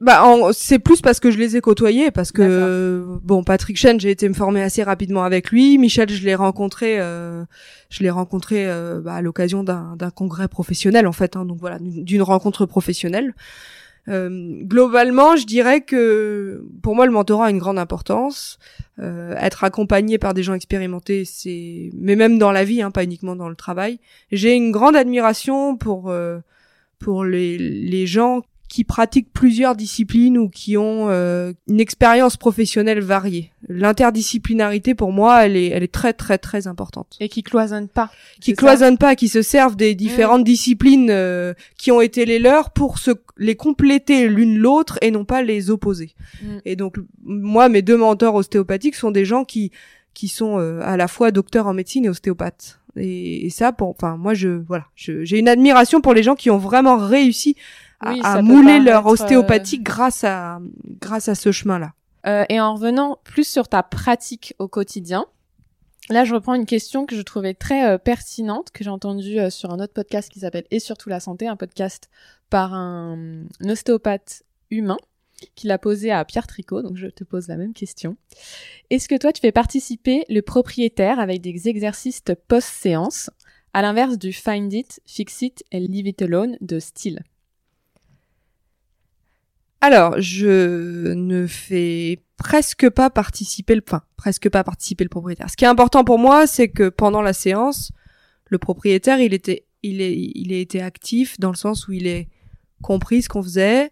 [0.00, 4.10] bah, c'est plus parce que je les ai côtoyés, parce que bon, Patrick Chen, j'ai
[4.10, 5.78] été me former assez rapidement avec lui.
[5.78, 7.44] Michel, je l'ai rencontré, euh,
[7.88, 11.78] je l'ai rencontré euh, bah, à l'occasion d'un congrès professionnel en fait, hein, donc voilà,
[11.80, 13.34] d'une rencontre professionnelle.
[14.08, 18.58] Euh, globalement, je dirais que pour moi, le mentorat a une grande importance.
[18.98, 23.04] Euh, être accompagné par des gens expérimentés, c'est, mais même dans la vie, hein, pas
[23.04, 23.98] uniquement dans le travail.
[24.30, 26.38] J'ai une grande admiration pour euh,
[26.98, 33.00] pour les, les gens qui pratiquent plusieurs disciplines ou qui ont euh, une expérience professionnelle
[33.00, 33.52] variée.
[33.68, 37.16] L'interdisciplinarité pour moi, elle est elle est très très très importante.
[37.20, 38.10] Et qui cloisonnent pas.
[38.40, 40.44] Qui cloisonnent pas, qui se servent des différentes mmh.
[40.44, 45.24] disciplines euh, qui ont été les leurs pour se les compléter l'une l'autre et non
[45.24, 46.14] pas les opposer.
[46.42, 46.46] Mmh.
[46.64, 49.70] Et donc moi mes deux mentors ostéopathiques sont des gens qui
[50.12, 52.80] qui sont euh, à la fois docteurs en médecine et ostéopathes.
[52.96, 56.50] Et, et ça pour enfin moi je voilà, j'ai une admiration pour les gens qui
[56.50, 57.54] ont vraiment réussi
[58.00, 60.60] à, mouler leur ostéopathie euh, grâce à
[61.00, 61.92] grâce à ce chemin-là.
[62.26, 65.26] Euh, et en revenant plus sur ta pratique au quotidien,
[66.10, 69.70] là je reprends une question que je trouvais très euh, pertinente que j'ai entendue sur
[69.70, 72.10] un autre podcast qui s'appelle Et surtout la santé, un podcast
[72.50, 74.98] par un, un ostéopathe humain
[75.54, 78.16] qui l'a posé à Pierre Tricot, donc je te pose la même question.
[78.90, 83.30] Est-ce que toi tu fais participer le propriétaire avec des exercices post-séance,
[83.72, 87.22] à l'inverse du Find It, Fix It et Leave It Alone de style
[89.80, 95.50] alors, je ne fais presque pas participer le, enfin, presque pas participer le propriétaire.
[95.50, 97.92] Ce qui est important pour moi, c'est que pendant la séance,
[98.46, 102.06] le propriétaire, il était, il est, il a été actif dans le sens où il
[102.06, 102.28] est
[102.82, 103.90] compris ce qu'on faisait,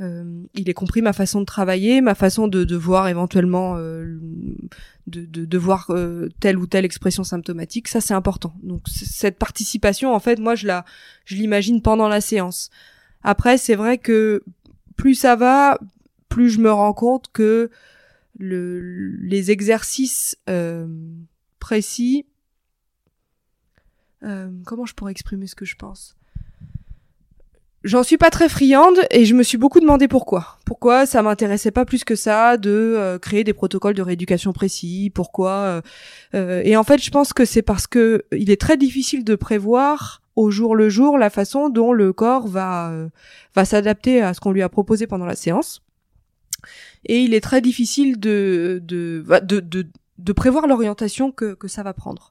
[0.00, 4.18] euh, il est compris ma façon de travailler, ma façon de, de voir éventuellement, euh,
[5.08, 7.88] de, de, de, voir euh, telle ou telle expression symptomatique.
[7.88, 8.54] Ça, c'est important.
[8.62, 10.84] Donc, cette participation, en fait, moi, je la,
[11.24, 12.70] je l'imagine pendant la séance.
[13.24, 14.44] Après, c'est vrai que
[14.98, 15.78] plus ça va,
[16.28, 17.70] plus je me rends compte que
[18.38, 20.86] le, les exercices euh,
[21.60, 22.26] précis,
[24.24, 26.17] euh, comment je pourrais exprimer ce que je pense?
[27.84, 30.58] J'en suis pas très friande et je me suis beaucoup demandé pourquoi.
[30.64, 35.10] Pourquoi ça m'intéressait pas plus que ça de euh, créer des protocoles de rééducation précis?
[35.14, 35.82] Pourquoi
[36.34, 40.22] Et en fait, je pense que c'est parce que il est très difficile de prévoir
[40.38, 43.08] au jour le jour la façon dont le corps va euh,
[43.56, 45.82] va s'adapter à ce qu'on lui a proposé pendant la séance.
[47.06, 49.86] Et il est très difficile de de de, de,
[50.18, 52.30] de prévoir l'orientation que, que ça va prendre.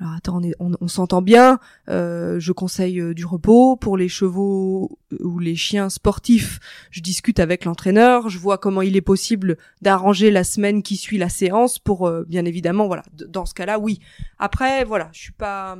[0.00, 1.60] Alors attends, on, s'entend bien.
[1.90, 6.58] Euh, je conseille euh, du repos pour les chevaux ou les chiens sportifs.
[6.90, 8.30] Je discute avec l'entraîneur.
[8.30, 12.46] Je vois comment il est possible d'arranger la semaine qui suit la séance pour, bien
[12.46, 13.02] évidemment, voilà.
[13.28, 14.00] Dans ce cas-là, oui.
[14.38, 15.76] Après, voilà, je suis pas,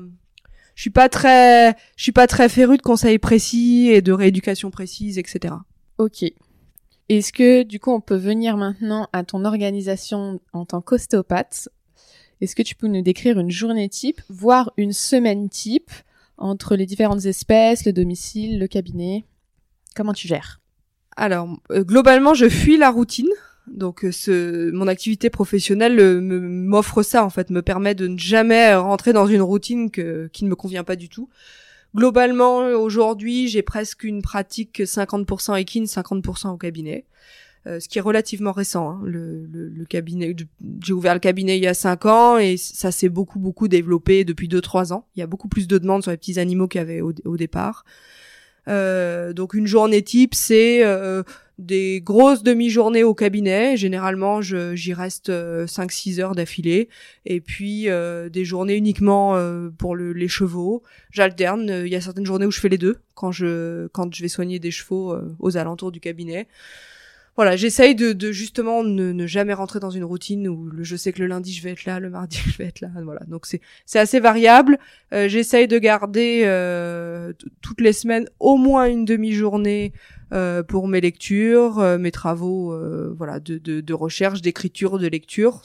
[0.74, 4.70] je suis pas très, je suis pas très féru de conseils précis et de rééducation
[4.70, 5.54] précise, etc.
[5.98, 6.24] Ok.
[7.10, 11.68] Est-ce que du coup on peut venir maintenant à ton organisation en tant qu'ostéopathe
[12.40, 15.90] Est-ce que tu peux nous décrire une journée type, voire une semaine type
[16.38, 19.24] entre les différentes espèces, le domicile, le cabinet?
[19.94, 20.60] Comment tu gères?
[21.16, 23.28] Alors, euh, globalement, je fuis la routine.
[23.66, 28.18] Donc euh, ce, mon activité professionnelle euh, m'offre ça en fait, me permet de ne
[28.18, 31.28] jamais rentrer dans une routine que, qui ne me convient pas du tout.
[31.94, 37.04] Globalement, aujourd'hui, j'ai presque une pratique 50% équine, 50% au cabinet.
[37.66, 38.90] Euh, ce qui est relativement récent.
[38.90, 39.00] Hein.
[39.04, 40.34] Le, le, le, cabinet,
[40.82, 44.24] j'ai ouvert le cabinet il y a cinq ans et ça s'est beaucoup beaucoup développé
[44.24, 45.06] depuis deux trois ans.
[45.14, 47.12] Il y a beaucoup plus de demandes sur les petits animaux qu'il y avait au,
[47.26, 47.84] au départ.
[48.68, 51.22] Euh, donc une journée type, c'est euh,
[51.58, 53.76] des grosses demi-journées au cabinet.
[53.76, 56.88] Généralement, j'y reste 5-6 euh, heures d'affilée.
[57.26, 57.88] Et puis
[58.30, 59.36] des journées uniquement
[59.78, 60.82] pour le, les chevaux.
[61.10, 61.82] J'alterne.
[61.84, 64.28] Il y a certaines journées où je fais les deux quand je quand je vais
[64.28, 66.48] soigner des chevaux aux alentours du cabinet
[67.40, 71.10] voilà, j'essaye de, de, justement ne, jamais rentrer dans une routine où le, je sais
[71.10, 73.22] que le lundi je vais être là, le mardi je vais être là, voilà.
[73.28, 74.78] Donc c'est c'est assez variable.
[75.14, 79.94] Euh, j'essaye de garder euh, toutes les semaines au moins une demi-journée
[80.32, 85.08] euh, pour mes lectures, euh, mes travaux, euh, voilà, de, de, de recherche, d'écriture, de
[85.08, 85.62] lecture,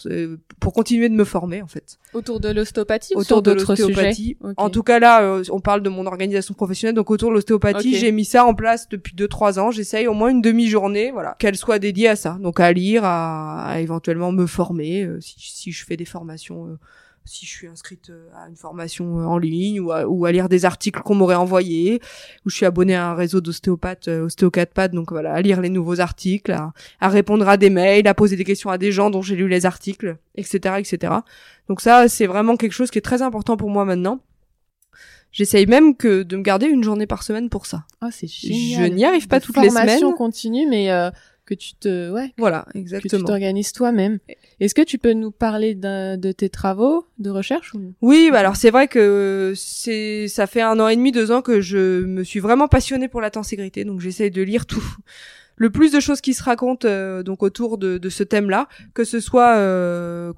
[0.59, 1.99] pour continuer de me former en fait.
[2.13, 4.37] Autour de l'ostéopathie Autour de l'ostéopathie.
[4.57, 8.11] En tout cas là, on parle de mon organisation professionnelle, donc autour de l'ostéopathie, j'ai
[8.11, 9.71] mis ça en place depuis 2-3 ans.
[9.71, 13.65] J'essaye au moins une demi-journée, voilà, qu'elle soit dédiée à ça, donc à lire, à,
[13.65, 16.77] à éventuellement me former si, si je fais des formations
[17.25, 20.47] si je suis inscrite euh, à une formation en ligne ou à, ou à lire
[20.47, 21.99] des articles qu'on m'aurait envoyés,
[22.45, 25.69] ou je suis abonnée à un réseau d'ostéopathes, euh, ostéopathes, donc voilà, à lire les
[25.69, 29.09] nouveaux articles, à, à, répondre à des mails, à poser des questions à des gens
[29.09, 31.13] dont j'ai lu les articles, etc., etc.
[31.67, 34.19] Donc ça, c'est vraiment quelque chose qui est très important pour moi maintenant.
[35.31, 37.83] J'essaye même que de me garder une journée par semaine pour ça.
[37.99, 38.85] Ah, c'est génial.
[38.89, 39.87] Je n'y arrive pas toutes les semaines.
[39.87, 41.09] Formation continue, mais euh,
[41.45, 42.33] que tu te, ouais.
[42.37, 43.09] Voilà, exactement.
[43.09, 44.19] Que tu t'organises toi-même.
[44.59, 47.93] Est-ce que tu peux nous parler de tes travaux de recherche ou...
[48.01, 51.41] Oui, bah alors c'est vrai que c'est, ça fait un an et demi, deux ans
[51.41, 54.83] que je me suis vraiment passionnée pour la tenségrité, donc j'essaye de lire tout
[55.55, 59.03] le plus de choses qui se racontent euh, donc autour de, de ce thème-là, que
[59.03, 60.33] ce soit euh,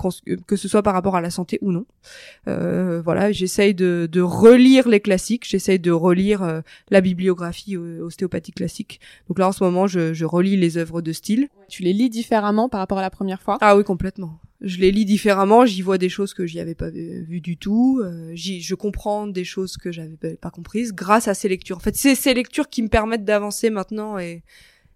[0.48, 1.86] que ce soit par rapport à la santé ou non.
[2.48, 8.56] Euh, voilà, j'essaye de, de, relire les classiques, j'essaye de relire euh, la bibliographie ostéopathique
[8.56, 9.00] classique.
[9.28, 11.50] Donc là en ce moment, je, je relis les œuvres de style.
[11.70, 13.58] Tu les lis différemment par rapport à la première fois?
[13.62, 14.40] Ah oui, complètement.
[14.62, 18.02] Je les lis différemment, j'y vois des choses que j'y avais pas vu, du tout,
[18.04, 21.78] euh, je comprends des choses que j'avais pas comprises grâce à ces lectures.
[21.78, 24.42] En fait, c'est ces lectures qui me permettent d'avancer maintenant et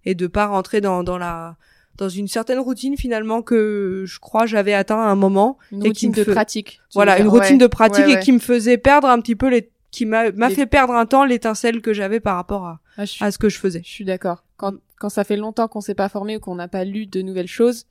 [0.06, 1.56] et de pas rentrer dans, dans la
[1.98, 6.12] dans une certaine routine finalement que je crois j'avais atteint à un moment une routine
[6.12, 9.50] de pratique voilà une routine de pratique et qui me faisait perdre un petit peu
[9.50, 13.04] les qui m'a m'a fait perdre un temps l'étincelle que j'avais par rapport à ah,
[13.20, 13.82] à ce que je faisais.
[13.84, 14.44] Je suis d'accord.
[14.58, 17.22] Quand quand ça fait longtemps qu'on s'est pas formé ou qu'on n'a pas lu de
[17.22, 17.86] nouvelles choses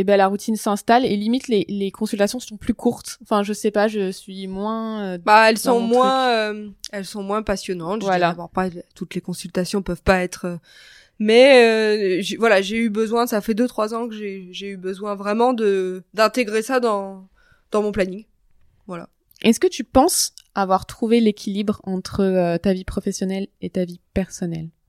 [0.00, 3.18] et ben la routine s'installe et limite les, les consultations sont plus courtes.
[3.22, 5.02] Enfin, je sais pas, je suis moins.
[5.02, 8.02] Euh, bah, elles sont moins, euh, elles sont moins passionnantes.
[8.02, 8.34] Voilà.
[8.54, 10.46] Pas toutes les consultations peuvent pas être.
[10.46, 10.56] Euh,
[11.18, 13.26] mais voilà, j'ai eu besoin.
[13.26, 17.28] Ça fait deux trois ans que j'ai j'ai eu besoin vraiment de d'intégrer ça dans
[17.70, 18.24] dans mon planning.
[18.86, 19.10] Voilà.
[19.42, 24.70] Est-ce que tu penses avoir trouvé l'équilibre entre ta vie professionnelle et ta vie personnelle?
[24.70, 24.79] euh,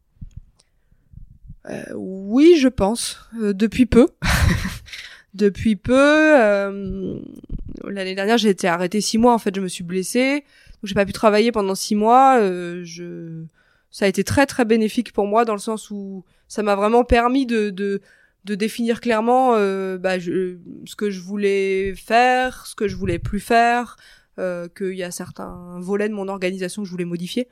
[1.95, 3.19] oui, je pense.
[3.39, 4.07] Euh, depuis peu.
[5.33, 5.93] depuis peu.
[5.95, 7.19] Euh,
[7.85, 9.33] l'année dernière, j'ai été arrêtée six mois.
[9.33, 10.43] En fait, je me suis blessée.
[10.81, 12.39] Donc, j'ai pas pu travailler pendant six mois.
[12.83, 13.43] je...
[13.93, 17.03] Ça a été très très bénéfique pour moi dans le sens où ça m'a vraiment
[17.03, 18.01] permis de, de,
[18.45, 19.51] de définir clairement
[19.97, 23.97] bah, je, ce que je voulais faire, ce que je voulais plus faire,
[24.37, 27.49] qu'il y a certains volets de mon organisation que je voulais modifier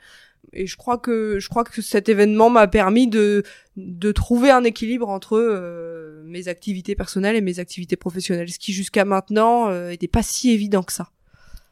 [0.53, 3.43] et je crois que je crois que cet événement m'a permis de
[3.77, 8.73] de trouver un équilibre entre euh, mes activités personnelles et mes activités professionnelles, ce qui
[8.73, 11.11] jusqu'à maintenant euh, était pas si évident que ça.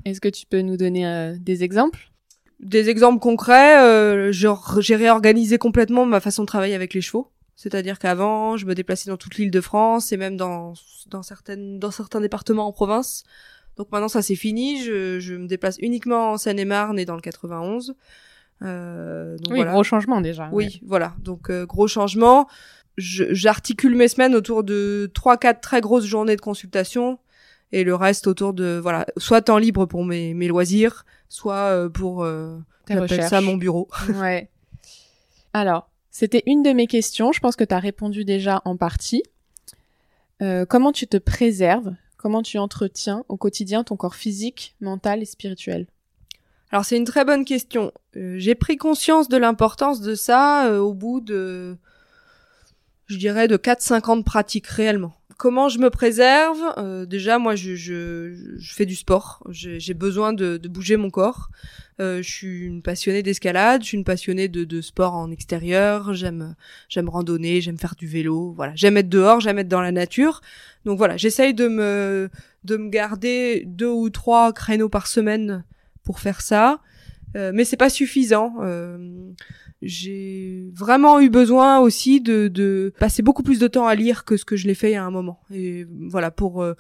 [0.06, 2.12] Est-ce que tu peux nous donner euh, des exemples?
[2.60, 7.32] Des exemples concrets, euh, j'ai réorganisé complètement ma façon de travailler avec les chevaux.
[7.56, 10.74] C'est-à-dire qu'avant, je me déplaçais dans toute l'île de France et même dans
[11.08, 13.24] dans certaines dans certains départements en province.
[13.78, 17.22] Donc maintenant ça c'est fini, je, je me déplace uniquement en Seine-et-Marne et dans le
[17.22, 17.96] 91.
[18.64, 20.50] Euh, donc oui, gros changement déjà.
[20.52, 21.14] Oui, voilà.
[21.20, 22.48] Donc euh, gros changement.
[22.98, 27.20] J'articule mes semaines autour de trois, quatre très grosses journées de consultation
[27.72, 31.90] et le reste autour de voilà, soit temps libre pour mes, mes loisirs, soit euh,
[31.90, 32.58] pour euh,
[33.30, 33.88] ça mon bureau.
[34.16, 34.50] Ouais.
[35.54, 37.32] Alors, c'était une de mes questions.
[37.32, 39.24] Je pense que tu as répondu déjà en partie.
[40.70, 41.94] Comment tu te préserves?
[42.18, 45.88] Comment tu entretiens au quotidien ton corps physique, mental et spirituel?
[46.72, 47.92] Alors c'est une très bonne question.
[48.16, 51.78] Euh, j'ai pris conscience de l'importance de ça euh, au bout de,
[53.08, 55.14] je dirais, de 4-5 ans de pratique réellement.
[55.38, 59.44] Comment je me préserve euh, Déjà, moi, je, je, je, fais du sport.
[59.50, 61.50] J'ai besoin de, de, bouger mon corps.
[62.00, 63.84] je suis une passionnée d'escalade.
[63.84, 66.16] Je suis une passionnée de, de sport en extérieur.
[66.16, 66.56] J'aime,
[66.90, 67.62] j'aime randonner.
[67.62, 68.52] J'aime faire du vélo.
[68.56, 69.40] Voilà, j'aime être dehors.
[69.40, 70.42] J'aime être dans la nature.
[70.86, 72.30] Donc voilà, j'essaye de me,
[72.64, 75.64] de me garder deux ou trois créneaux par semaine
[76.08, 76.80] pour faire ça.
[77.36, 78.56] Euh, mais c'est pas suffisant.
[78.62, 78.98] Euh,
[79.82, 84.38] j'ai vraiment eu besoin aussi de, de, passer beaucoup plus de temps à lire que
[84.38, 85.42] ce que je l'ai fait a un moment.
[85.54, 86.76] Et voilà pour euh,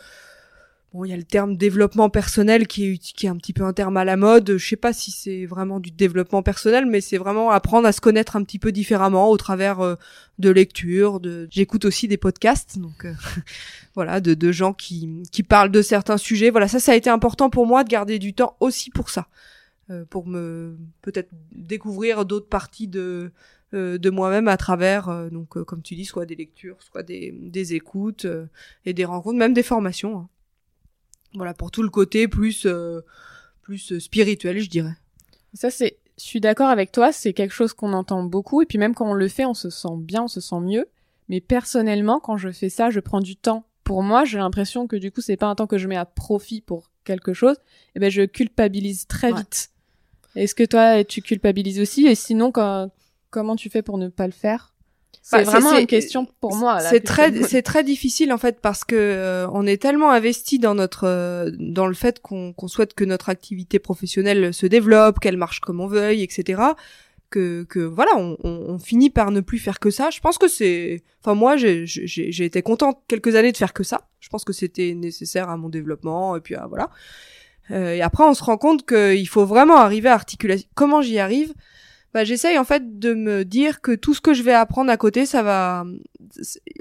[0.97, 3.63] bon, il y a le terme développement personnel qui est qui est un petit peu
[3.63, 4.57] un terme à la mode.
[4.57, 8.01] Je sais pas si c'est vraiment du développement personnel, mais c'est vraiment apprendre à se
[8.01, 9.95] connaître un petit peu différemment au travers euh,
[10.39, 11.19] de lecture.
[11.19, 13.05] De j'écoute aussi des podcasts, donc
[13.95, 16.49] voilà, de, de gens qui, parlent de certains sujets.
[16.49, 19.27] Voilà, ça, ça a été important pour moi de garder du temps aussi pour ça,
[19.91, 23.31] euh, pour me peut-être découvrir d'autres parties de
[23.73, 27.31] euh, de moi-même à travers, euh, donc comme tu dis, soit des lectures, soit des,
[27.37, 28.25] des écoutes
[28.85, 30.19] et des rencontres, même des formations.
[30.19, 30.29] Hein.
[31.37, 32.67] Voilà, pour tout le côté plus
[33.61, 34.95] plus spirituel, je dirais.
[35.53, 38.77] Ça, c'est, je suis d'accord avec toi, c'est quelque chose qu'on entend beaucoup, et puis
[38.77, 40.87] même quand on le fait, on se sent bien, on se sent mieux.
[41.29, 44.97] Mais personnellement, quand je fais ça, je prends du temps pour moi, j'ai l'impression que
[44.97, 47.55] du coup, c'est pas un temps que je mets à profit pour quelque chose.
[47.55, 49.69] Et eh ben, je culpabilise très vite.
[50.35, 52.05] Est-ce que toi, tu culpabilises aussi?
[52.05, 52.51] Et sinon,
[53.29, 54.73] comment tu fais pour ne pas le faire?
[55.21, 56.79] C'est Bah, vraiment une question pour moi.
[56.79, 60.75] C'est très, c'est très difficile en fait parce que euh, on est tellement investi dans
[60.75, 65.37] notre, euh, dans le fait qu'on qu'on souhaite que notre activité professionnelle se développe, qu'elle
[65.37, 66.61] marche comme on veuille, etc.
[67.29, 70.09] Que, que voilà, on, on, on finit par ne plus faire que ça.
[70.11, 74.07] Je pense que c'est, enfin moi, j'ai, été contente quelques années de faire que ça.
[74.21, 76.89] Je pense que c'était nécessaire à mon développement et puis ah, voilà.
[77.71, 80.65] Euh, et après, on se rend compte qu'il faut vraiment arriver à articuler.
[80.75, 81.53] Comment j'y arrive
[82.13, 84.97] bah, j'essaye en fait de me dire que tout ce que je vais apprendre à
[84.97, 85.85] côté, ça va,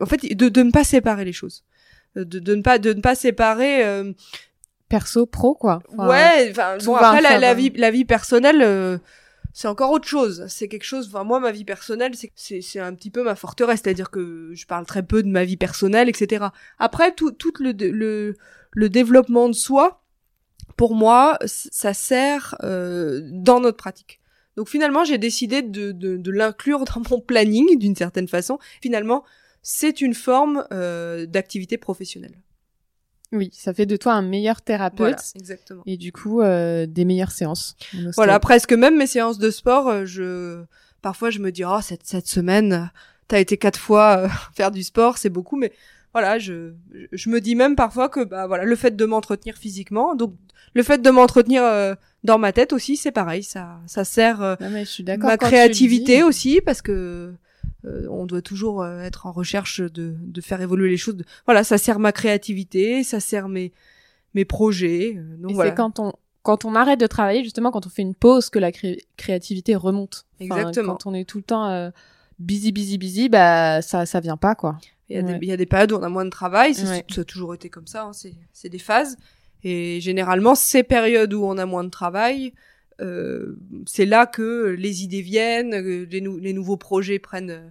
[0.00, 1.64] en fait, de, de ne pas séparer les choses,
[2.16, 3.84] Euh, de, de ne pas de ne pas séparer.
[3.84, 4.12] euh,
[4.88, 5.82] perso pro quoi.
[5.92, 6.52] Enfin, ouais,
[6.84, 8.62] bon après la, vie la vie personnelle.
[8.62, 8.98] euh,
[9.52, 10.44] c'est encore autre chose.
[10.48, 11.08] C'est quelque chose.
[11.08, 14.50] Enfin, moi, ma vie personnelle, c'est c'est c'est un petit peu ma forteresse, c'est-à-dire que
[14.54, 16.46] je parle très peu de ma vie personnelle, etc.
[16.78, 18.34] Après, tout tout le le
[18.72, 20.02] le développement de soi,
[20.76, 24.20] pour moi, ça sert euh, dans notre pratique.
[24.56, 28.58] Donc finalement, j'ai décidé de, de, de l'inclure dans mon planning d'une certaine façon.
[28.80, 29.24] Finalement,
[29.62, 32.36] c'est une forme euh, d'activité professionnelle.
[33.32, 35.82] Oui, ça fait de toi un meilleur thérapeute Voilà, exactement.
[35.84, 37.76] et du coup euh, des meilleures séances.
[38.14, 40.62] Voilà, presque même mes séances de sport, euh, je
[41.02, 42.90] parfois je me dis oh cette cette semaine
[43.28, 45.72] t'as été quatre fois euh, faire du sport, c'est beaucoup, mais
[46.16, 46.72] voilà, je
[47.12, 50.32] je me dis même parfois que bah voilà le fait de m'entretenir physiquement, donc
[50.74, 51.94] le fait de m'entretenir euh,
[52.24, 55.28] dans ma tête aussi, c'est pareil, ça ça sert euh, Non, mais je suis d'accord.
[55.28, 57.34] ma créativité aussi parce que
[57.84, 61.16] euh, on doit toujours euh, être en recherche de, de faire évoluer les choses.
[61.44, 63.72] Voilà, ça sert ma créativité, ça sert mes
[64.34, 65.14] mes projets.
[65.16, 65.70] euh, donc Et voilà.
[65.70, 66.12] c'est quand on
[66.42, 69.74] quand on arrête de travailler justement quand on fait une pause que la cré- créativité
[69.76, 70.24] remonte.
[70.40, 70.94] Enfin, Exactement.
[70.96, 71.90] Quand on est tout le temps euh,
[72.38, 74.78] busy busy busy, bah ça ça vient pas quoi.
[75.08, 75.38] Il y, a Ouais.
[75.38, 77.04] des, il y a des périodes où on a moins de travail, Ouais.
[77.08, 79.16] ça a toujours été comme ça, hein, c'est c'est des phases.
[79.62, 82.52] Et généralement, ces périodes où on a moins de travail,
[83.00, 87.68] euh, c'est là que les idées viennent, euh, les, nou- les nouveaux projets prennent euh,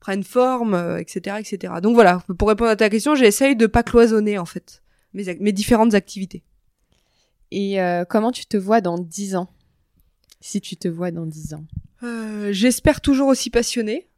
[0.00, 1.74] prennent forme, euh, etc., etc.
[1.82, 4.82] Donc voilà, pour répondre à ta question, j'essaye de pas cloisonner en fait
[5.14, 6.42] mes, mes différentes activités.
[7.50, 9.52] Et euh, comment tu te vois dans 10 ans?
[10.40, 11.64] Si tu te vois dans 10 ans?
[12.02, 14.08] Euh, J'espère toujours aussi passionnée.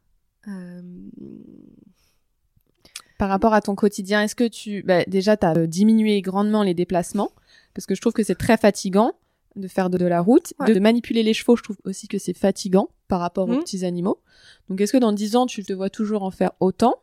[3.15, 6.63] Euh, Par rapport à ton quotidien, est-ce que tu bah, déjà tu as diminué grandement
[6.63, 7.31] les déplacements?
[7.73, 9.13] Parce que je trouve que c'est très fatigant
[9.55, 10.73] de faire de, de la route, Ouais.
[10.73, 13.59] de manipuler les chevaux, je trouve aussi que c'est fatigant par rapport aux Mhm.
[13.63, 14.19] petits animaux.
[14.69, 16.95] Donc est-ce que dans 10 ans tu te vois toujours en faire autant?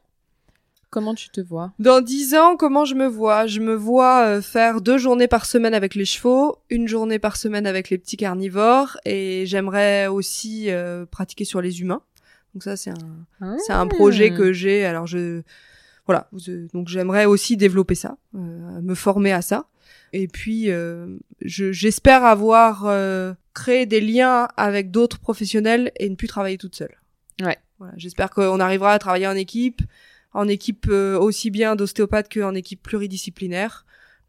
[0.90, 1.72] Comment tu te vois?
[1.78, 3.46] Dans dix ans, comment je me vois?
[3.46, 7.36] Je me vois euh, faire deux journées par semaine avec les chevaux, une journée par
[7.38, 12.02] semaine avec les petits carnivores, et j'aimerais aussi euh, pratiquer sur les humains.
[12.52, 14.84] Donc ça, c'est un, c'est un projet que j'ai.
[14.84, 15.40] Alors je,
[16.07, 16.28] voilà.
[16.36, 19.66] je- donc j'aimerais aussi développer ça, euh, me former à ça.
[20.12, 26.14] Et puis, euh, je- j'espère avoir euh, créé des liens avec d'autres professionnels et ne
[26.16, 26.94] plus travailler toute seule.
[27.42, 27.57] Ouais.
[27.78, 29.82] Voilà, j'espère qu'on arrivera à travailler en équipe,
[30.34, 33.84] en équipe euh, aussi bien d'ostéopathe qu'en équipe pluridisciplinaire.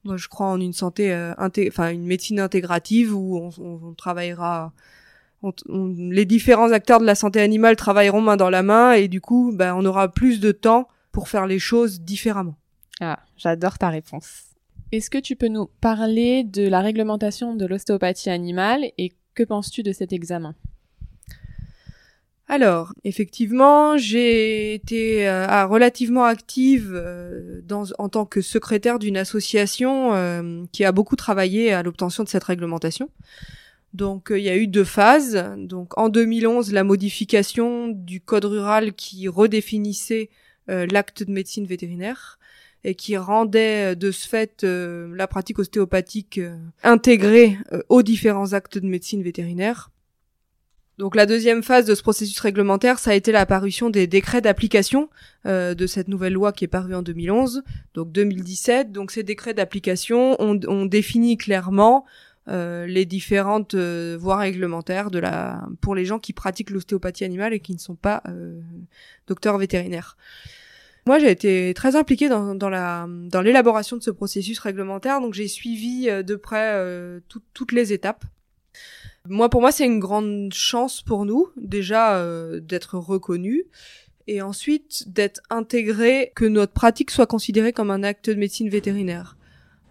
[0.05, 3.79] Moi, je crois en une santé, euh, inté- enfin une médecine intégrative où on, on-
[3.89, 4.73] on travaillera.
[5.45, 9.09] on- on- les différents acteurs de la santé animale travailleront main dans la main et
[9.09, 12.55] du coup, ben, on aura plus de temps pour faire les choses différemment.
[12.99, 14.43] Ah, j'adore ta réponse.
[14.91, 19.81] Est-ce que tu peux nous parler de la réglementation de l'ostéopathie animale et que penses-tu
[19.81, 20.53] de cet examen?
[22.47, 30.13] Alors, effectivement, j'ai été euh, relativement active euh, dans, en tant que secrétaire d'une association
[30.13, 33.09] euh, qui a beaucoup travaillé à l'obtention de cette réglementation.
[33.93, 35.43] Donc, euh, il y a eu deux phases.
[35.57, 42.39] Donc, en 2011, la modification du code rural qui redéfinissait euh, l'acte de médecine vétérinaire
[42.83, 48.03] et qui rendait euh, de ce fait euh, la pratique ostéopathique euh, intégrée euh, aux
[48.03, 49.89] différents actes de médecine vétérinaire.
[50.99, 54.41] Donc la deuxième phase de ce processus réglementaire, ça a été la parution des décrets
[54.41, 55.09] d'application
[55.47, 57.63] euh, de cette nouvelle loi qui est parue en 2011,
[57.95, 58.91] donc 2017.
[58.91, 62.05] Donc ces décrets d'application ont, ont défini clairement
[62.47, 67.53] euh, les différentes euh, voies réglementaires de la pour les gens qui pratiquent l'ostéopathie animale
[67.53, 68.59] et qui ne sont pas euh,
[69.27, 70.17] docteurs vétérinaires.
[71.05, 75.33] Moi, j'ai été très impliquée dans, dans la dans l'élaboration de ce processus réglementaire, donc
[75.33, 78.25] j'ai suivi euh, de près euh, tout- toutes les étapes.
[79.29, 82.21] Moi, pour moi, c'est une grande chance pour nous, déjà
[82.59, 83.63] d'être reconnus,
[84.27, 89.37] et ensuite d'être intégré, que notre pratique soit considérée comme un acte de médecine vétérinaire.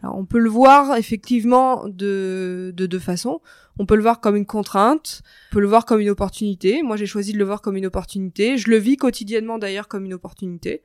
[0.03, 3.41] On peut le voir effectivement de, de deux façons.
[3.79, 6.83] On peut le voir comme une contrainte, on peut le voir comme une opportunité.
[6.83, 8.59] Moi, j'ai choisi de le voir comme une opportunité.
[8.59, 10.83] Je le vis quotidiennement d'ailleurs comme une opportunité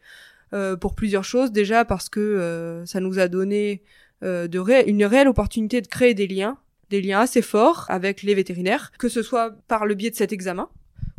[0.54, 1.52] euh, pour plusieurs choses.
[1.52, 3.84] Déjà parce que euh, ça nous a donné
[4.24, 6.58] euh, de ré- une réelle opportunité de créer des liens
[6.90, 10.32] des liens assez forts avec les vétérinaires, que ce soit par le biais de cet
[10.32, 10.70] examen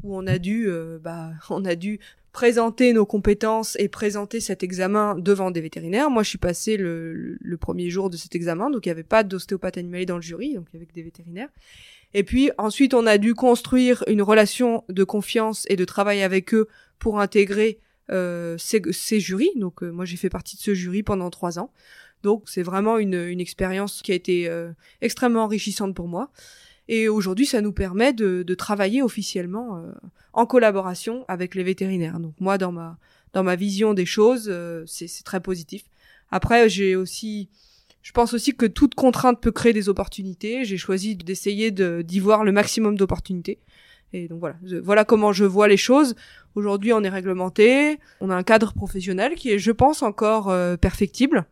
[0.03, 0.71] où on a dû,
[1.03, 2.01] bah, on a dû
[2.33, 6.11] présenter nos compétences et présenter cet examen devant des vétérinaires.
[6.11, 9.25] Moi, je suis passée le, premier jour de cet examen, donc il n'y avait pas
[9.25, 11.49] d'ostéopathe animalier dans le jury, donc avec des vétérinaires.
[12.15, 16.55] Et puis ensuite, on a dû construire une relation de confiance et de travail avec
[16.55, 16.69] eux
[16.99, 19.51] pour intégrer euh, ces, ces, jurys.
[19.57, 21.73] Donc euh, moi, j'ai fait partie de ce jury pendant trois ans.
[22.23, 24.71] Donc c'est vraiment une, une expérience qui a été euh,
[25.01, 26.31] extrêmement enrichissante pour moi.
[26.89, 29.93] Et aujourd'hui, ça nous permet de, de travailler officiellement euh,
[30.33, 32.19] en collaboration avec les vétérinaires.
[32.19, 32.99] Donc moi, dans ma
[33.35, 35.85] dans ma vision des choses, euh, c'est très positif.
[36.31, 37.49] Après, j'ai aussi,
[38.03, 40.65] je pense aussi que toute contrainte peut créer des opportunités.
[40.65, 43.59] J'ai choisi d'essayer d'y voir le maximum d'opportunités.
[44.15, 46.15] Et donc voilà, voilà comment je vois les choses.
[46.55, 50.77] Aujourd'hui, on est réglementé, on a un cadre professionnel qui est, je pense, encore euh,
[50.77, 51.45] perfectible,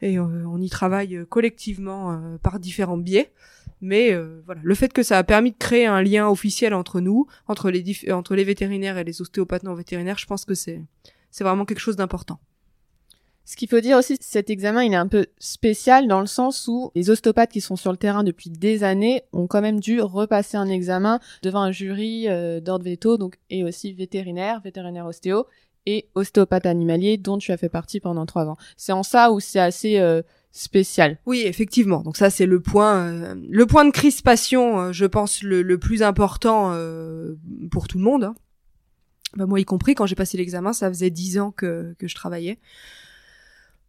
[0.00, 3.32] et euh, on y travaille collectivement euh, par différents biais.
[3.80, 4.16] Mais
[4.46, 7.70] voilà, le fait que ça a permis de créer un lien officiel entre nous, entre
[7.70, 10.82] les entre les vétérinaires et les ostéopathes non vétérinaires, je pense que c'est
[11.30, 12.38] c'est vraiment quelque chose d'important.
[13.46, 16.66] Ce qu'il faut dire aussi, cet examen, il est un peu spécial dans le sens
[16.66, 20.00] où les ostéopathes qui sont sur le terrain depuis des années ont quand même dû
[20.00, 25.44] repasser un examen devant un jury euh, d'ordre veto, donc et aussi vétérinaire, vétérinaire ostéo
[25.84, 28.56] et ostéopathe animalier dont tu as fait partie pendant trois ans.
[28.78, 30.22] C'est en ça où c'est assez euh,
[30.54, 31.18] spécial.
[31.26, 32.00] Oui, effectivement.
[32.02, 36.72] Donc ça, c'est le point, euh, le point de crispation, je pense, le, plus important
[37.70, 38.24] pour tout le monde.
[38.24, 38.34] Hein.
[39.36, 42.14] Bah, moi y compris, quand j'ai passé l'examen, ça faisait dix ans que, que je
[42.14, 42.58] travaillais.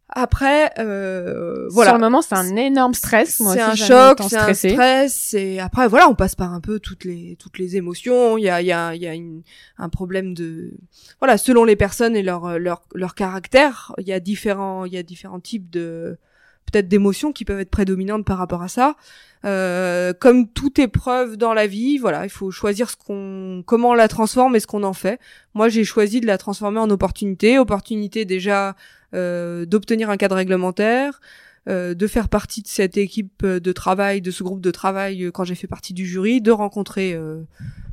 [0.08, 1.90] Après, euh, voilà.
[1.90, 3.42] Sur le moment, c'est un énorme stress.
[3.42, 5.34] C'est un choc, c'est un stress.
[5.34, 8.38] Et après, voilà, on passe par un peu toutes les toutes les émotions.
[8.38, 9.42] Il y a il y a il y a une,
[9.78, 10.74] un problème de
[11.18, 13.92] voilà selon les personnes et leur leur leur caractère.
[13.98, 16.18] Il y a différents il y a différents types de
[16.70, 18.96] peut-être d'émotions qui peuvent être prédominantes par rapport à ça.
[19.44, 23.94] Euh, comme toute épreuve dans la vie, voilà, il faut choisir ce qu'on, comment on
[23.94, 25.20] la transforme et ce qu'on en fait.
[25.54, 27.58] Moi, j'ai choisi de la transformer en opportunité.
[27.58, 28.74] Opportunité déjà
[29.14, 31.20] euh, d'obtenir un cadre réglementaire,
[31.68, 35.30] euh, de faire partie de cette équipe de travail, de ce groupe de travail euh,
[35.30, 37.16] quand j'ai fait partie du jury, de rencontrer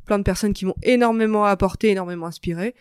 [0.06, 2.74] plein de personnes qui m'ont énormément apporté, énormément inspiré.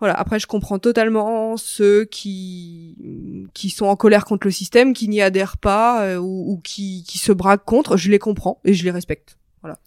[0.00, 0.14] Voilà.
[0.14, 5.20] Après, je comprends totalement ceux qui qui sont en colère contre le système, qui n'y
[5.20, 7.96] adhèrent pas ou, qui qui se braquent contre.
[7.96, 9.38] Je les comprends et je les respecte.
[9.62, 9.78] Voilà.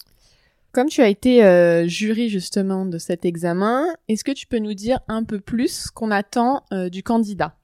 [0.72, 4.74] Comme tu as été euh, jury justement de cet examen, est-ce que tu peux nous
[4.74, 7.56] dire un peu plus ce qu'on attend euh, du candidat?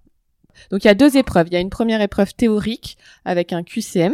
[0.72, 1.48] Donc il y a deux épreuves.
[1.48, 4.14] Il y a une première épreuve théorique avec un QCM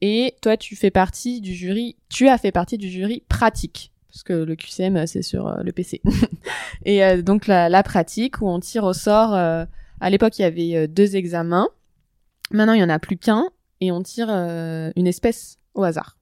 [0.00, 4.22] et toi tu fais partie du jury, tu as fait partie du jury pratique parce
[4.22, 6.00] que le QCM euh, c'est sur le PC.
[6.84, 9.34] et donc la, pratique où on tire au sort.
[9.34, 11.68] à l'époque il y avait deux examens.
[12.50, 13.48] Maintenant il y en a plus qu'un
[13.80, 16.18] et on tire une espèce au hasard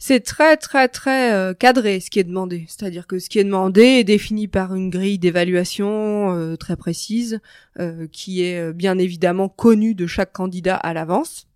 [0.00, 2.64] c'est très très très euh, cadré ce qui est demandé.
[2.66, 7.38] C'est-à-dire que ce qui est demandé est défini par une grille d'évaluation euh, très précise,
[7.78, 11.46] euh, qui est bien évidemment connue de chaque candidat à l'avance.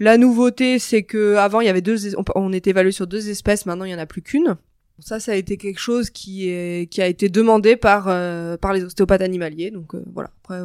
[0.00, 3.66] La nouveauté, c'est que avant il y avait deux, on, était évalué sur deux espèces,
[3.66, 4.56] maintenant il y en a plus qu'une.
[4.98, 8.04] Ça, ça a été quelque chose qui est qui a été demandé par
[8.58, 9.70] par les ostéopathes animaliers.
[9.70, 10.30] Donc voilà.
[10.44, 10.60] Après,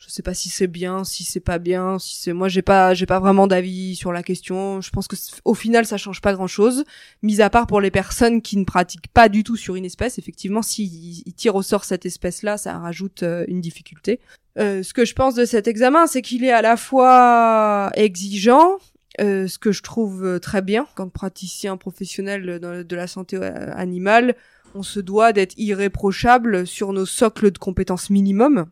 [0.00, 2.94] je sais pas si c'est bien, si c'est pas bien, si c'est moi j'ai pas
[2.94, 4.80] j'ai pas vraiment d'avis sur la question.
[4.80, 5.14] Je pense que
[5.44, 6.84] au final ça change pas grand chose,
[7.22, 10.18] mis à part pour les personnes qui ne pratiquent pas du tout sur une espèce.
[10.18, 14.20] Effectivement, s'ils tirent au sort cette espèce-là, ça rajoute euh, une difficulté.
[14.58, 18.78] Euh, ce que je pense de cet examen, c'est qu'il est à la fois exigeant,
[19.20, 20.86] euh, ce que je trouve très bien.
[20.94, 24.34] Quand praticien professionnel de la santé animale,
[24.74, 28.66] on se doit d'être irréprochable sur nos socles de compétences minimum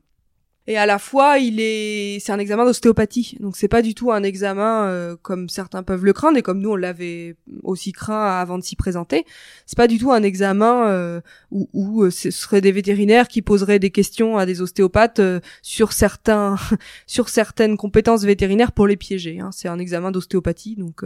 [0.68, 3.36] et à la fois il est c'est un examen d'ostéopathie.
[3.40, 6.60] Donc c'est pas du tout un examen euh, comme certains peuvent le craindre et comme
[6.60, 9.24] nous on l'avait aussi craint avant de s'y présenter.
[9.64, 13.40] C'est pas du tout un examen euh, où, où euh, ce serait des vétérinaires qui
[13.40, 15.22] poseraient des questions à des ostéopathes
[15.62, 16.56] sur certains
[17.06, 19.48] sur certaines compétences vétérinaires pour les piéger hein.
[19.52, 20.76] c'est un examen d'ostéopathie.
[20.76, 21.02] Donc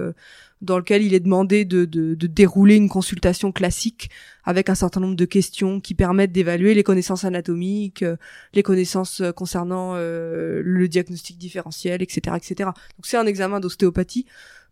[0.62, 4.10] dans lequel il est demandé de, de, de, dérouler une consultation classique
[4.44, 8.16] avec un certain nombre de questions qui permettent d'évaluer les connaissances anatomiques, euh,
[8.54, 12.70] les connaissances euh, concernant euh, le diagnostic différentiel, etc., etc.
[12.96, 14.26] Donc c'est un examen d'ostéopathie.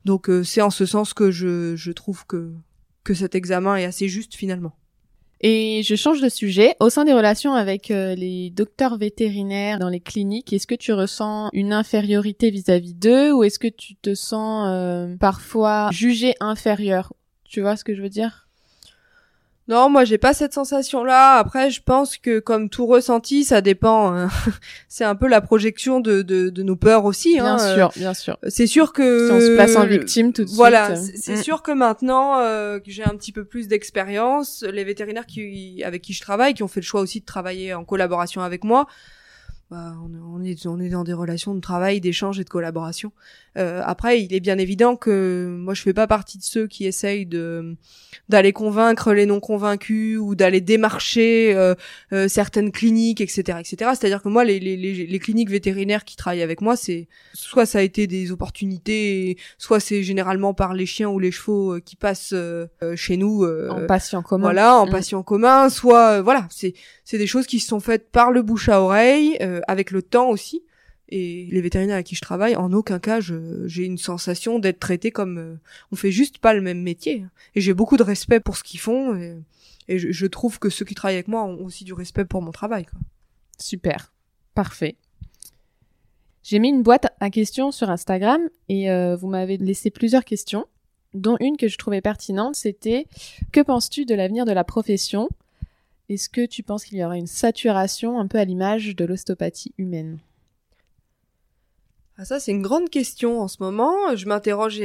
[0.04, 2.50] Donc c'est en ce sens que je, je trouve que
[3.04, 4.74] que cet examen est assez juste finalement.
[5.40, 6.74] Et je change de sujet.
[6.80, 10.92] Au sein des relations avec euh, les docteurs vétérinaires dans les cliniques, est-ce que tu
[10.92, 17.14] ressens une infériorité vis-à-vis d'eux ou est-ce que tu te sens euh, parfois jugé inférieur?
[17.44, 18.49] Tu vois ce que je veux dire?
[19.70, 21.36] Non, moi j'ai pas cette sensation-là.
[21.36, 24.12] Après, je pense que comme tout ressenti, ça dépend.
[24.12, 24.28] Hein.
[24.88, 27.34] c'est un peu la projection de, de, de nos peurs aussi.
[27.34, 27.74] Bien hein.
[27.74, 28.36] sûr, bien sûr.
[28.48, 31.12] C'est sûr que Si on se place en victime tout de voilà, suite.
[31.14, 31.42] c'est c'est Mm.
[31.44, 36.02] sûr que maintenant euh, que j'ai un petit peu plus d'expérience, les vétérinaires qui avec
[36.02, 38.86] qui je travaille, qui ont fait le choix aussi de travailler en collaboration avec moi,
[39.70, 43.12] bah, on, est, on est dans des relations de travail, d'échange et de collaboration.
[43.58, 46.86] Euh, après, il est bien évident que moi, je fais pas partie de ceux qui
[46.86, 47.76] essayent de
[48.28, 51.74] d'aller convaincre les non convaincus ou d'aller démarcher euh,
[52.12, 53.90] euh, certaines cliniques, etc., etc.
[53.94, 57.66] C'est-à-dire que moi, les, les, les, les cliniques vétérinaires qui travaillent avec moi, c'est soit
[57.66, 61.80] ça a été des opportunités, soit c'est généralement par les chiens ou les chevaux euh,
[61.80, 63.42] qui passent euh, chez nous.
[63.44, 64.42] euh, En patient commun.
[64.44, 64.90] voilà, en Mm.
[64.90, 66.74] patient commun, soit voilà, c'est
[67.04, 70.02] c'est des choses qui se sont faites par le bouche à oreille, euh, avec le
[70.02, 70.62] temps aussi.
[71.10, 75.10] Et les vétérinaires avec qui je travaille, en aucun cas, j'ai une sensation d'être traité
[75.10, 75.54] comme euh,
[75.90, 77.24] on fait juste pas le même métier.
[77.56, 79.16] Et j'ai beaucoup de respect pour ce qu'ils font.
[79.16, 79.36] Et,
[79.88, 82.86] je, trouve que ceux qui travaillent avec moi ont aussi du respect pour mon travail.
[83.58, 84.12] Super.
[84.54, 84.94] Parfait.
[86.44, 90.66] J'ai mis une boîte à questions sur Instagram et euh, vous m'avez laissé plusieurs questions,
[91.12, 93.08] dont une que je trouvais pertinente, c'était
[93.50, 95.28] que penses-tu de l'avenir de la profession?
[96.08, 99.72] Est-ce que tu penses qu'il y aura une saturation un peu à l'image de l'ostéopathie
[99.76, 100.18] humaine?
[102.20, 104.14] Ah, ça, c'est une grande question en ce moment.
[104.14, 104.78] Je m'interroge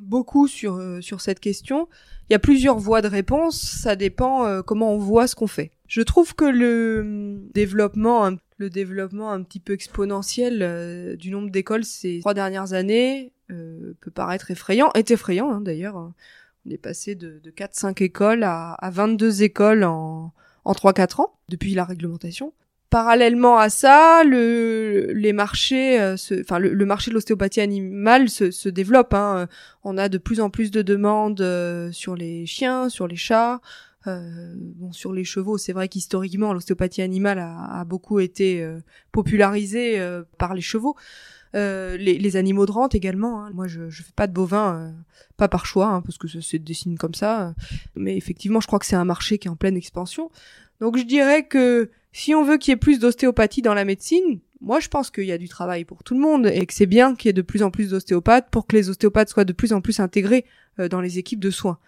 [0.00, 1.86] beaucoup sur, euh, sur cette question.
[2.30, 3.60] Il y a plusieurs voies de réponse.
[3.60, 5.70] Ça dépend euh, comment on voit ce qu'on fait.
[5.86, 11.50] Je trouve que le hum, développement, le développement un petit peu exponentiel euh, du nombre
[11.50, 14.90] d'écoles ces trois dernières années peut paraître effrayant.
[14.94, 15.96] Est effrayant, hein, d'ailleurs.
[15.96, 20.32] On est passé de, de 4-5 écoles à, à 22 écoles en,
[20.64, 22.54] en 3-4 ans, depuis la réglementation
[22.92, 29.14] parallèlement à ça, le, les marchés, euh, enfin le, marché de l'ostéopathie animale se, développe.
[29.14, 29.48] Hein.
[29.82, 33.62] On a de plus en plus de demandes euh, sur les chiens, sur les chats,
[34.08, 34.54] euh,
[34.90, 35.58] sur les chevaux.
[35.58, 38.80] C'est vrai qu'historiquement l'ostéopathie animale a, beaucoup été euh,
[39.12, 40.96] popularisée euh, par les chevaux.
[41.54, 43.44] Euh, les, les animaux de rente également.
[43.44, 43.50] hein.
[43.52, 44.90] Moi, je, je fais pas de bovins, euh,
[45.36, 47.54] pas par choix, hein, parce que ça se dessine comme ça.
[47.94, 50.30] Mais effectivement, je crois que c'est un marché qui est en pleine expansion.
[50.80, 54.40] Donc, je dirais que si on veut qu'il y ait plus d'ostéopathie dans la médecine,
[54.60, 56.86] moi je pense qu'il y a du travail pour tout le monde et que c'est
[56.86, 59.52] bien qu'il y ait de plus en plus d'ostéopathes pour que les ostéopathes soient de
[59.52, 60.44] plus en plus intégrés
[60.78, 61.78] euh, dans les équipes de soins.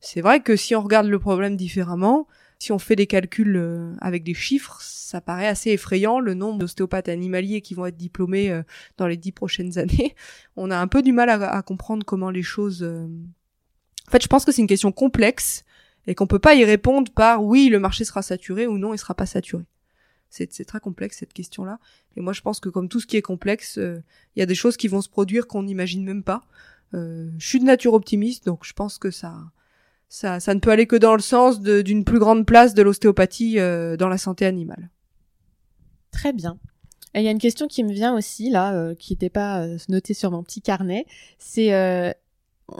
[0.00, 2.26] C'est vrai que si on regarde le problème différemment,
[2.60, 6.58] si on fait des calculs euh, avec des chiffres, ça paraît assez effrayant le nombre
[6.58, 8.62] d'ostéopathes animaliers qui vont être diplômés euh,
[8.98, 10.14] dans les dix prochaines années.
[10.56, 12.82] On a un peu du mal à, comprendre comment les choses.
[12.82, 13.08] euh,
[14.06, 15.64] En fait, je pense que c'est une question complexe
[16.06, 18.98] et qu'on peut pas y répondre par oui, le marché sera saturé ou non, il
[18.98, 19.64] sera pas saturé.
[20.28, 21.80] C'est très complexe cette question-là.
[22.16, 24.54] Et moi, je pense que comme tout ce qui est complexe, il y a des
[24.54, 26.42] choses qui vont se produire qu'on n'imagine même pas.
[26.94, 29.36] Euh, je suis de nature optimiste, donc je pense que ça,
[30.12, 32.82] ça, ça ne peut aller que dans le sens de- d'une plus grande place de
[32.82, 34.90] l'ostéopathie euh, dans la santé animale.
[36.10, 36.58] Très bien.
[37.14, 39.62] Et il y a une question qui me vient aussi, là, euh, qui n'était pas
[39.62, 41.06] euh, notée sur mon petit carnet.
[41.38, 42.10] C'est, euh,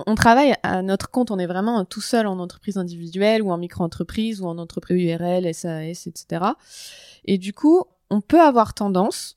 [0.07, 3.59] on travaille à notre compte, on est vraiment tout seul en entreprise individuelle ou en
[3.59, 6.45] micro-entreprise ou en entreprise URL, SAS, etc.
[7.25, 9.37] Et du coup, on peut avoir tendance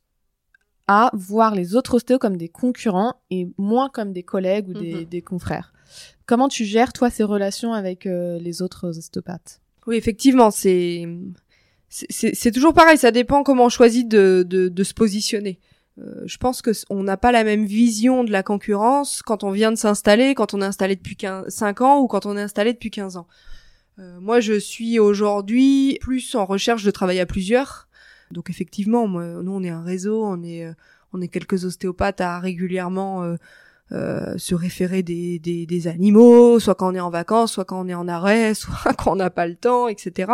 [0.87, 4.93] à voir les autres ostéos comme des concurrents et moins comme des collègues ou des,
[4.95, 5.03] Mhm.
[5.05, 5.72] des confrères.
[6.25, 11.05] Comment tu gères, toi, ces relations avec euh, les autres ostéopathes Oui, effectivement, c'est
[11.89, 12.97] c'est- toujours pareil.
[12.97, 15.59] Ça dépend comment on choisit de, de, de se positionner.
[15.99, 19.51] Euh, je pense que on n'a pas la même vision de la concurrence quand on
[19.51, 22.41] vient de s'installer, quand on est installé depuis 15, 5 ans ou quand on est
[22.41, 23.27] installé depuis 15 ans.
[23.99, 27.87] Euh, moi, je suis aujourd'hui plus en recherche de travail à plusieurs.
[28.31, 30.73] Donc effectivement, moi, nous, on est un réseau, on est, euh,
[31.11, 33.35] on est quelques ostéopathes à régulièrement
[33.91, 37.79] euh, se référer des, des, des animaux, soit quand on est en vacances, soit quand
[37.83, 40.31] on est en arrêt, soit quand on n'a pas le temps, etc.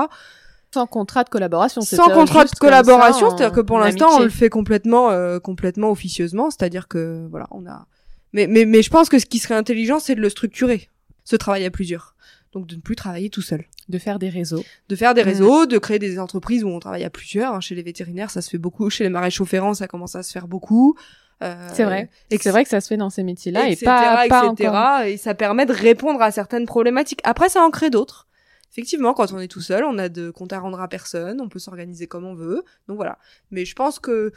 [0.73, 1.81] Sans contrat de collaboration.
[1.81, 6.51] Sans contrat de collaboration, c'est-à-dire que pour l'instant, on le fait complètement, euh, complètement officieusement,
[6.51, 7.87] c'est-à-dire que voilà, on a.
[8.33, 10.89] Mais, mais, mais je pense que ce qui serait intelligent, c'est de le structurer,
[11.23, 12.13] ce travail à plusieurs.
[12.53, 13.65] Donc de ne plus travailler tout seul.
[13.89, 14.63] de faire des réseaux.
[14.89, 17.53] De faire des réseaux, de créer des entreprises où on travaille à plusieurs.
[17.55, 17.59] hein.
[17.61, 18.89] Chez les vétérinaires, ça se fait beaucoup.
[18.91, 20.95] Chez les maréchaux ferrants, ça commence à se faire beaucoup.
[21.41, 22.09] Euh, C'est vrai.
[22.31, 24.69] et C'est vrai que ça se fait dans ces métiers-là et etc., pas, pas etc.
[24.69, 25.01] encore.
[25.01, 27.21] Et ça permet de répondre à certaines problématiques.
[27.23, 28.27] Après, ça en crée d'autres.
[28.71, 31.49] Effectivement, quand on est tout seul, on a de compte à rendre à personne, on
[31.49, 32.63] peut s'organiser comme on veut.
[32.87, 33.17] Donc voilà.
[33.49, 34.31] Mais je pense que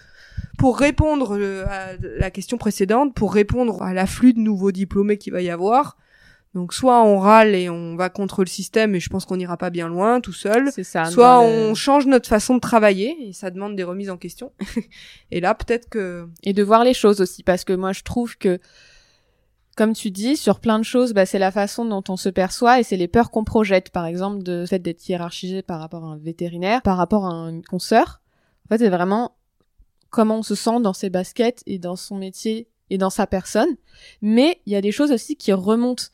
[0.59, 5.35] pour répondre euh, à la question précédente, pour répondre à l'afflux de nouveaux diplômés qu'il
[5.35, 5.99] va y avoir,
[6.55, 9.57] donc soit on râle et on va contre le système, et je pense qu'on n'ira
[9.57, 11.07] pas bien loin tout seul, C'est ça.
[11.07, 14.53] soit le- on change notre façon de travailler, et ça demande des remises en question.
[15.31, 16.29] et là, peut-être que...
[16.43, 18.59] Et de voir les choses aussi, parce que moi, je trouve que
[19.75, 22.79] comme tu dis, sur plein de choses, bah, c'est la façon dont on se perçoit
[22.79, 23.89] et c'est les peurs qu'on projette.
[23.89, 27.65] Par exemple, de fait d'être hiérarchisé par rapport à un vétérinaire, par rapport à une
[27.65, 28.21] consoeur.
[28.67, 29.35] En fait, c'est vraiment
[30.11, 33.71] comment on se sent dans ses baskets et dans son métier et dans sa personne.
[34.21, 36.05] Mais il y a des choses aussi qui remontent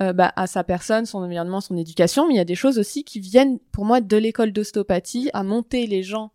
[0.00, 2.26] euh, bah, à sa personne, son environnement, son éducation.
[2.26, 5.42] Mais il y a des choses aussi qui viennent, pour moi, de l'école d'ostéopathie, à
[5.42, 6.30] monter les gens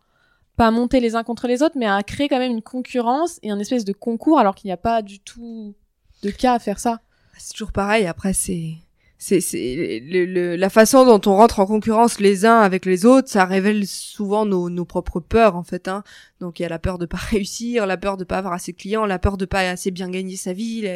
[0.58, 3.40] pas à monter les uns contre les autres, mais à créer quand même une concurrence
[3.44, 5.76] et un espèce de concours alors qu'il n'y a pas du tout
[6.24, 7.00] de cas à faire ça.
[7.38, 8.08] C'est toujours pareil.
[8.08, 8.74] Après, c'est
[9.20, 13.30] c'est c'est le, la façon dont on rentre en concurrence les uns avec les autres,
[13.30, 15.88] ça révèle souvent nos, nos propres peurs en fait.
[15.88, 16.04] Hein.
[16.40, 18.72] Donc il y a la peur de pas réussir, la peur de pas avoir assez
[18.72, 20.88] de clients, la peur de pas assez bien gagner sa vie,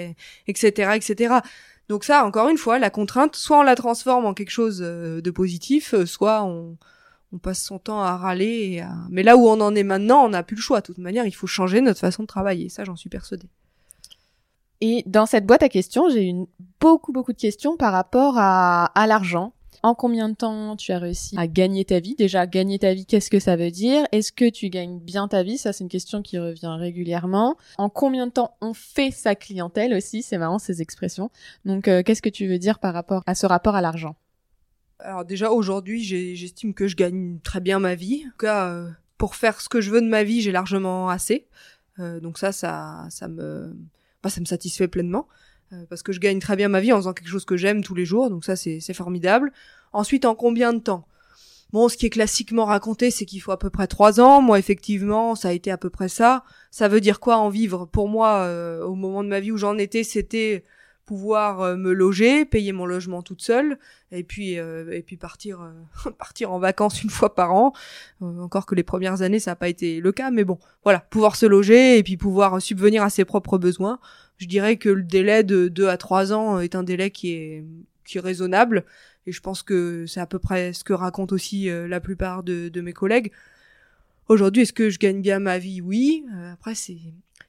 [0.48, 1.36] etc., etc.
[1.92, 5.20] Donc ça, encore une fois, la contrainte, soit on la transforme en quelque chose euh,
[5.20, 6.78] de positif, euh, soit on
[7.42, 8.82] passe son temps à râler.
[9.10, 10.80] Mais là où on en est maintenant, on n'a plus le choix.
[10.80, 12.70] De toute manière, il faut changer notre façon de travailler.
[12.70, 13.50] Ça, j'en suis persuadée.
[14.80, 16.46] Et dans cette boîte à questions, j'ai eu
[16.80, 19.54] beaucoup, beaucoup de questions par rapport à l'argent.
[19.84, 22.16] En combien de temps tu as réussi à gagner ta vie?
[22.16, 24.06] Déjà, gagner ta vie, qu'est-ce que ça veut dire?
[24.12, 25.58] Est-ce que tu gagnes bien ta vie?
[25.58, 27.58] Ça, c'est une question qui revient régulièrement.
[27.78, 30.22] En combien de temps on fait sa clientèle aussi?
[30.22, 31.32] C'est marrant ces expressions.
[31.66, 34.16] Donc, euh, qu'est-ce que tu veux dire par rapport à ce rapport à l'argent?
[35.00, 38.24] Alors déjà aujourd'hui, j'estime que je gagne très bien ma vie.
[38.28, 41.10] En tout cas, euh, pour faire ce que je veux de ma vie, j'ai largement
[41.10, 41.48] assez.
[41.98, 43.76] Euh, donc ça, ça, ça me,
[44.22, 45.28] bah, ça me satisfait pleinement
[45.74, 47.84] euh, parce que je gagne très bien ma vie en faisant quelque chose que j'aime
[47.84, 48.30] tous les jours.
[48.30, 49.52] Donc ça, c'est formidable.
[49.94, 51.08] Ensuite, en combien de temps?
[51.72, 54.42] Bon, ce qui est classiquement raconté, c'est qu'il faut à peu près trois ans.
[54.42, 56.44] Moi, effectivement, ça a été à peu près ça.
[56.70, 57.86] Ça veut dire quoi en vivre?
[57.86, 58.50] Pour moi,
[58.84, 60.66] au moment de ma vie où j'en étais, c'était
[61.12, 63.78] pouvoir euh, me loger, payer mon logement toute seule,
[64.14, 67.74] et puis euh, et puis partir euh, partir en vacances une fois par an.
[68.22, 71.36] encore que les premières années ça n'a pas été le cas, mais bon, voilà, pouvoir
[71.36, 74.00] se loger et puis pouvoir subvenir à ses propres besoins.
[74.42, 77.64] Je dirais que le délai de 2 à 3 ans est un délai qui est
[78.06, 78.84] qui est raisonnable,
[79.28, 82.82] et je pense que c'est à peu près ce que racontent aussi la plupart de,
[82.82, 83.32] mes collègues.
[84.28, 85.80] Aujourd'hui, est-ce que je gagne bien ma vie?
[85.80, 86.26] Oui.
[86.52, 86.98] après, c'est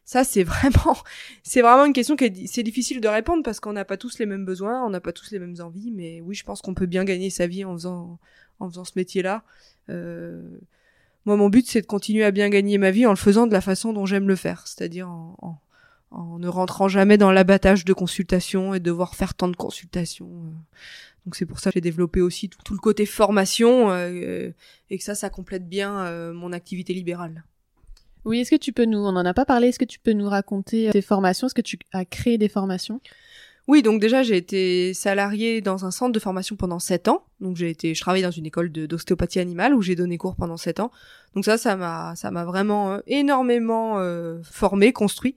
[0.04, 0.96] ça, c'est vraiment,
[1.42, 4.18] c'est vraiment une question qui est, c'est difficile de répondre parce qu'on n'a pas tous
[4.18, 6.74] les mêmes besoins, on n'a pas tous les mêmes envies, mais oui, je pense qu'on
[6.74, 8.18] peut bien gagner sa vie en faisant,
[8.60, 9.42] en faisant ce métier-là.
[9.88, 10.42] Euh,
[11.24, 13.52] moi, mon but, c'est de continuer à bien gagner ma vie en le faisant de
[13.52, 15.58] la façon dont j'aime le faire, c'est-à-dire en,
[16.38, 20.30] ne rentrant jamais dans l'abattage de consultation et de devoir faire tant de consultations.
[20.30, 20.50] Euh.
[21.24, 24.50] Donc c'est pour ça que j'ai développé aussi tout, le côté formation euh,
[24.90, 27.44] et que ça, ça complète bien mon activité libérale.
[28.24, 30.12] Oui, est-ce que tu peux nous, on n'en a pas parlé, est-ce que tu peux
[30.12, 31.46] nous raconter tes formations?
[31.46, 33.00] Est-ce que tu as créé des formations?
[33.68, 37.24] Oui, donc déjà j'ai été salariée dans un centre de formation pendant sept ans.
[37.40, 40.56] Donc j'ai été, je travaillais dans une école d'ostéopathie animale où j'ai donné cours pendant
[40.56, 40.90] sept ans.
[41.34, 45.36] Donc ça, ça m'a, ça m'a vraiment euh, énormément euh, formé, construit.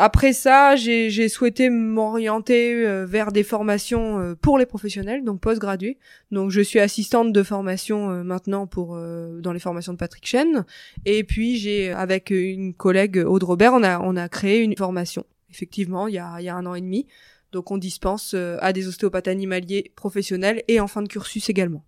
[0.00, 5.98] Après ça, j'ai souhaité m'orienter euh, vers des formations euh, pour les professionnels, donc post-gradués.
[6.30, 10.64] Donc je suis assistante de formation euh, maintenant pour dans les formations de Patrick Chen.
[11.04, 15.24] Et puis j'ai avec une collègue Aude Robert, on a on a créé une formation.
[15.50, 17.06] Effectivement, il y a il y a un an et demi.
[17.52, 21.82] Donc on dispense à des ostéopathes animaliers professionnels et en fin de cursus également.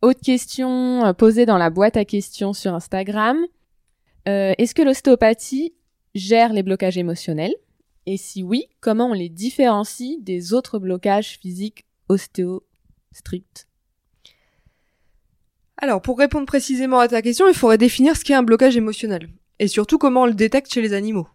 [0.00, 3.36] Autre question posée dans la boîte à questions sur Instagram.
[4.26, 5.74] Est-ce que l'ostéopathie
[6.14, 7.54] gère les blocages émotionnels
[8.06, 12.64] Et si oui, comment on les différencie des autres blocages physiques ostéo
[13.12, 13.68] stricts
[15.76, 19.28] Alors, pour répondre précisément à ta question, il faudrait définir ce qu'est un blocage émotionnel.
[19.58, 21.28] Et surtout comment on le détecte chez les animaux.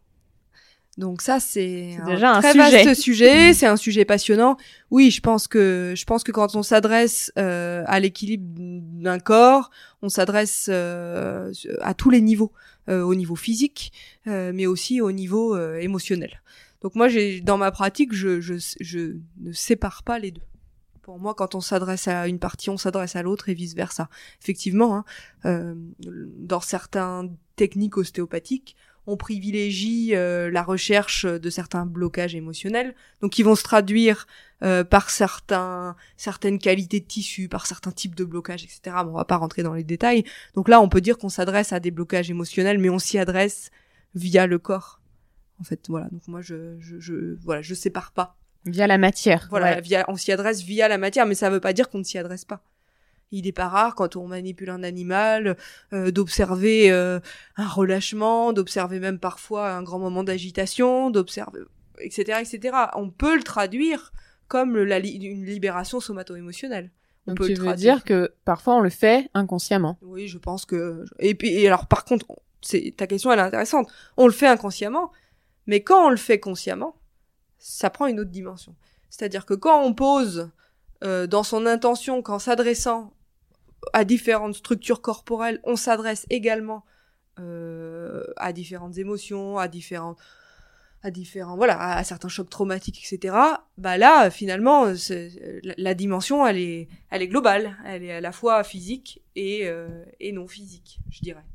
[0.97, 4.55] Donc ça c'est un très vaste sujet, c'est un sujet passionnant.
[4.91, 9.71] Oui, je pense que je pense que quand on s'adresse euh, à l'équilibre d'un corps,
[10.01, 11.51] on s'adresse euh,
[11.81, 12.53] à tous les niveaux,
[12.87, 13.91] au niveau physique,
[14.25, 16.41] mais aussi au niveau émotionnel.
[16.81, 20.41] Donc moi j'ai dans ma pratique, je, je, ne sépare pas les deux.
[21.01, 24.09] Pour moi, quand on s'adresse à une partie, on s'adresse à l'autre et vice versa.
[24.41, 25.03] Effectivement,
[25.43, 25.75] hein,
[26.37, 28.75] dans certaines techniques ostéopathiques,
[29.07, 34.27] on privilégie euh, la recherche de certains blocages émotionnels, donc qui vont se traduire
[34.63, 38.97] euh, par certains, certaines qualités de tissu, par certains types de blocages, etc.
[39.03, 40.23] Bon, on va pas rentrer dans les détails.
[40.55, 43.71] Donc là, on peut dire qu'on s'adresse à des blocages émotionnels, mais on s'y adresse
[44.13, 45.01] via le corps.
[45.59, 46.07] En fait, voilà.
[46.09, 48.37] Donc moi, je, je, je voilà, je sépare pas.
[48.65, 49.47] Via la matière.
[49.49, 52.03] Voilà, via, on s'y adresse via la matière, mais ça veut pas dire qu'on ne
[52.03, 52.63] s'y adresse pas
[53.31, 55.57] il n'est pas rare quand on manipule un animal
[55.93, 57.19] euh, d'observer euh,
[57.57, 61.61] un relâchement, d'observer même parfois un grand moment d'agitation, d'observer
[61.99, 62.75] etc etc.
[62.95, 64.11] On peut le traduire
[64.47, 66.91] comme la une libération somato-émotionnelle.
[67.27, 69.97] On Donc peut tu veux dire que parfois on le fait inconsciemment.
[70.01, 72.27] Oui, je pense que et puis et alors par contre,
[72.61, 73.91] c'est ta question elle est intéressante.
[74.17, 75.11] On le fait inconsciemment,
[75.65, 76.95] mais quand on le fait consciemment,
[77.57, 78.75] ça prend une autre dimension.
[79.09, 80.49] C'est-à-dire que quand on pose
[81.03, 83.13] euh, dans son intention qu'en s'adressant
[83.93, 86.85] à différentes structures corporelles, on s'adresse également
[87.39, 90.15] euh, à différentes émotions, à différents,
[91.05, 93.35] à différents, voilà, à, certains chocs traumatiques, etc.
[93.77, 98.31] Bah là, finalement, la, la, dimension, elle est, elle est globale, elle est à la
[98.31, 101.45] fois physique et euh, et non physique, je dirais.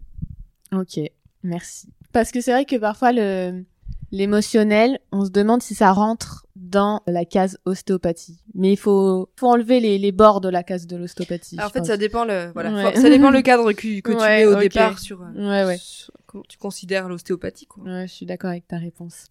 [0.72, 1.01] Ok,
[1.42, 1.88] merci.
[2.12, 3.64] Parce que c'est vrai que parfois le
[4.12, 8.42] l'émotionnel, on se demande si ça rentre dans la case ostéopathie.
[8.55, 11.61] Mais il faut, faut enlever les, les bords de la case de l'ostéopathie.
[11.61, 14.57] En fait, ça dépend le, voilà, ça dépend le cadre que, que tu mets au
[14.57, 15.78] départ sur, ouais, ouais.
[16.26, 17.68] comment tu considères l'ostéopathie.
[17.78, 19.26] Ouais, je suis d'accord avec ta réponse.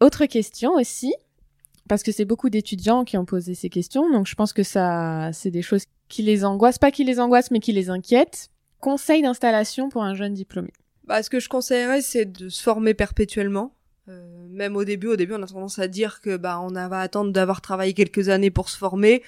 [0.00, 1.14] Autre question aussi,
[1.88, 5.30] parce que c'est beaucoup d'étudiants qui ont posé ces questions, donc je pense que ça,
[5.32, 8.50] c'est des choses qui les angoissent, pas qui les angoissent, mais qui les inquiètent.
[8.80, 10.70] Conseil d'installation pour un jeune diplômé.
[11.06, 13.74] Bah, ce que je conseillerais, c'est de se former perpétuellement.
[14.08, 17.00] Euh, même au début, au début, on a tendance à dire que bah on va
[17.00, 19.22] attendre d'avoir travaillé quelques années pour se former,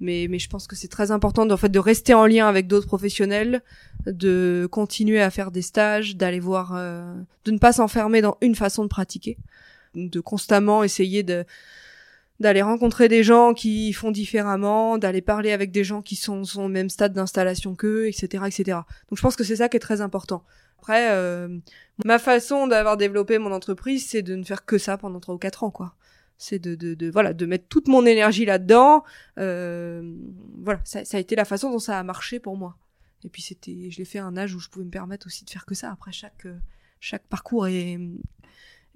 [0.00, 2.66] mais mais je pense que c'est très important en fait de rester en lien avec
[2.66, 3.62] d'autres professionnels,
[4.06, 7.14] de continuer à faire des stages, d'aller voir, euh,
[7.44, 9.36] de ne pas s'enfermer dans une façon de pratiquer,
[9.94, 11.44] de constamment essayer de
[12.40, 16.64] d'aller rencontrer des gens qui font différemment, d'aller parler avec des gens qui sont, sont
[16.64, 18.80] au même stade d'installation qu'eux, etc., etc.
[19.08, 20.44] Donc je pense que c'est ça qui est très important.
[20.78, 21.58] Après, euh,
[22.04, 25.38] ma façon d'avoir développé mon entreprise, c'est de ne faire que ça pendant trois ou
[25.38, 25.94] quatre ans, quoi.
[26.38, 29.04] C'est de, de, de, voilà, de mettre toute mon énergie là-dedans.
[29.38, 30.16] Euh,
[30.58, 32.76] voilà, ça, ça, a été la façon dont ça a marché pour moi.
[33.22, 35.44] Et puis c'était, je l'ai fait à un âge où je pouvais me permettre aussi
[35.44, 35.92] de faire que ça.
[35.92, 36.48] Après, chaque,
[36.98, 38.00] chaque parcours est,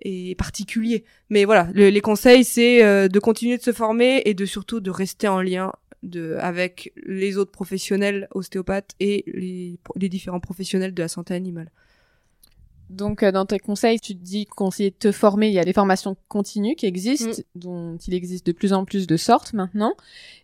[0.00, 1.04] est particulier.
[1.30, 4.90] Mais voilà, les conseils, c'est euh, de continuer de se former et de surtout de
[4.90, 5.72] rester en lien
[6.02, 11.70] de, avec les autres professionnels ostéopathes et les, les différents professionnels de la santé animale.
[12.90, 15.48] Donc, euh, dans tes conseils, tu te dis conseiller de te former.
[15.48, 17.58] Il y a des formations continues qui existent, mm.
[17.58, 19.94] dont il existe de plus en plus de sortes maintenant.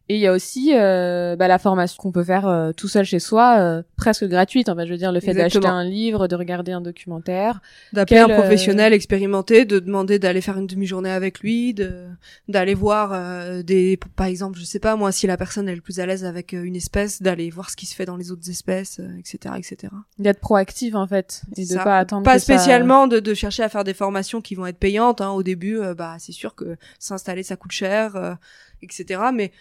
[0.08, 3.04] Et il y a aussi euh, bah, la formation qu'on peut faire euh, tout seul
[3.04, 4.68] chez soi, euh, presque gratuite.
[4.68, 7.60] En fait, je veux dire, le fait d'acheter un livre, de regarder un documentaire,
[7.92, 12.08] d'appeler un professionnel expérimenté, de demander d'aller faire une demi-journée avec lui, de
[12.48, 16.00] d'aller voir des, par exemple, je sais pas moi, si la personne est le plus
[16.00, 19.00] à l'aise avec une espèce, d'aller voir ce qui se fait dans les autres espèces,
[19.18, 19.94] etc., etc.
[20.18, 22.24] D'être proactive en fait, et de pas attendre.
[22.24, 25.20] Pas spécialement de, de chercher à faire des formations qui vont être payantes.
[25.20, 25.30] Hein.
[25.30, 28.36] Au début, bah c'est sûr que s'installer ça coûte cher,
[28.82, 29.20] etc.
[29.32, 29.52] Mais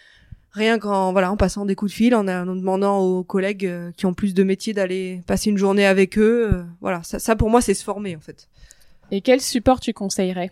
[0.52, 3.90] rien qu'en voilà en passant des coups de fil, en, en demandant aux collègues euh,
[3.96, 6.50] qui ont plus de métiers d'aller passer une journée avec eux.
[6.52, 8.48] Euh, voilà, ça, ça pour moi c'est se former en fait.
[9.10, 10.50] Et quel support tu conseillerais?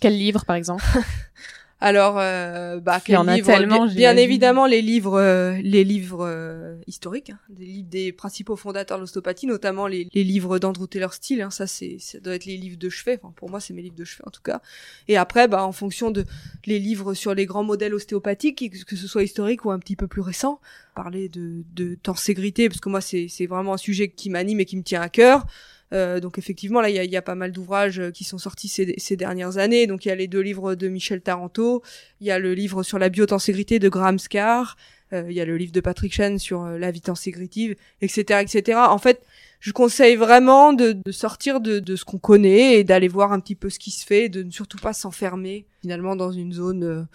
[0.00, 0.84] Quel livre par exemple?
[1.80, 6.26] Alors, euh, bah, Il y en a tellement, bien, évidemment les livres, euh, les livres
[6.26, 10.88] euh, historiques, hein, des livres des principaux fondateurs de l'ostéopathie, notamment les, les livres d'Andrew
[10.88, 11.42] Taylor Steele.
[11.42, 13.20] Hein, ça, c'est, ça doit être les livres de chevet.
[13.22, 14.60] Enfin, pour moi, c'est mes livres de chevet en tout cas.
[15.06, 16.24] Et après, bah, en fonction de
[16.66, 20.08] les livres sur les grands modèles ostéopathiques, que ce soit historique ou un petit peu
[20.08, 20.60] plus récent,
[20.96, 24.64] parler de, de tenségrité, parce que moi, c'est, c'est vraiment un sujet qui m'anime et
[24.64, 25.46] qui me tient à cœur.
[25.92, 28.38] Euh, donc effectivement, là, il y a, y a, pas mal d'ouvrages euh, qui sont
[28.38, 29.86] sortis ces, ces, dernières années.
[29.86, 31.82] Donc il y a les deux livres de Michel Taranto,
[32.20, 34.76] il y a le livre sur la biotenségrité de Graham Scar,
[35.12, 38.78] euh, il y a le livre de Patrick Chen sur la vie tenségritive, etc., etc.
[38.88, 39.22] En fait,
[39.60, 43.40] je conseille vraiment de, de sortir de, de ce qu'on connaît et d'aller voir un
[43.40, 47.08] petit peu ce qui se fait, de ne surtout pas s'enfermer finalement dans une zone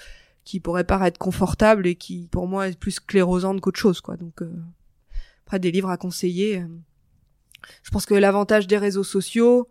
[0.43, 4.41] qui pourrait paraître confortable et qui pour moi est plus sclérosante qu'autre chose quoi donc
[5.45, 6.63] après des livres à conseiller
[7.83, 9.67] je pense que l'avantage des réseaux sociaux,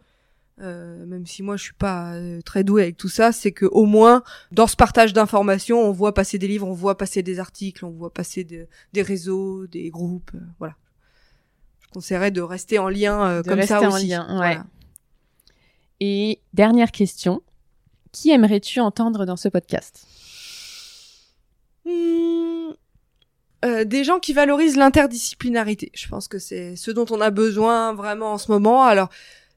[0.61, 3.66] euh, même si moi je suis pas euh, très douée avec tout ça, c'est que
[3.66, 4.22] au moins
[4.53, 7.90] dans ce partage d'informations, on voit passer des livres, on voit passer des articles, on
[7.90, 10.76] voit passer des réseaux, des groupes, euh, voilà.
[11.80, 14.09] Je conseillerais de rester en lien comme ça aussi.
[14.09, 14.59] Lien, ouais.
[16.01, 17.43] Et dernière question,
[18.12, 20.07] qui aimerais-tu entendre dans ce podcast
[21.84, 22.72] hmm,
[23.64, 25.90] euh, des gens qui valorisent l'interdisciplinarité.
[25.94, 28.84] Je pense que c'est ce dont on a besoin vraiment en ce moment.
[28.84, 29.08] Alors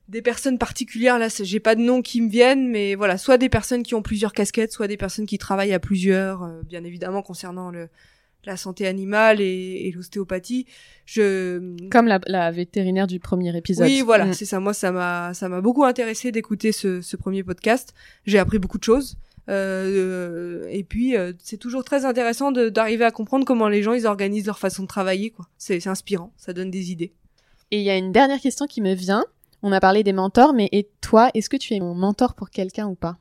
[0.07, 3.49] des personnes particulières là, j'ai pas de nom qui me viennent, mais voilà, soit des
[3.49, 7.23] personnes qui ont plusieurs casquettes, soit des personnes qui travaillent à plusieurs, euh, bien évidemment
[7.23, 7.89] concernant le
[8.45, 10.65] la santé animale et, et l'ostéopathie.
[11.05, 13.87] Je comme la, la, vétérinaire du premier épisode.
[13.87, 14.33] Oui, voilà, mm.
[14.33, 14.59] c'est ça.
[14.59, 17.93] Moi, ça m'a ça m'a beaucoup intéressé d'écouter ce, ce premier podcast.
[18.25, 19.17] J'ai appris beaucoup de choses.
[19.47, 24.07] Euh, et puis euh, c'est toujours très intéressant d'arriver à comprendre comment les gens ils
[24.07, 25.45] organisent leur façon de travailler quoi.
[25.57, 27.13] C'est inspirant, ça donne des idées.
[27.71, 29.25] Et il y a une dernière question qui me vient.
[29.61, 32.49] On a parlé des mentors, mais et toi, est-ce que tu es mon mentor pour
[32.49, 33.17] quelqu'un ou pas?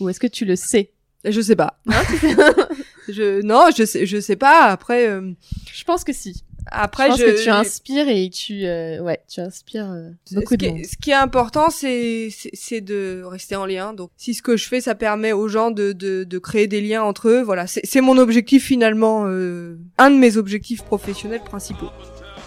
[0.00, 0.92] Ou est-ce que tu le sais?
[1.24, 1.78] Je sais pas.
[3.08, 6.44] je non, je sais je sais pas après Je pense que si.
[6.66, 10.68] Après, je pense que tu inspires et tu, euh, ouais, tu inspires euh, beaucoup de
[10.68, 10.84] monde.
[10.84, 13.92] ce qui est important, c'est, c'est de rester en lien.
[13.92, 16.80] Donc, si ce que je fais, ça permet aux gens de, de, de créer des
[16.80, 21.90] liens entre eux, voilà, c'est mon objectif finalement, euh, un de mes objectifs professionnels principaux.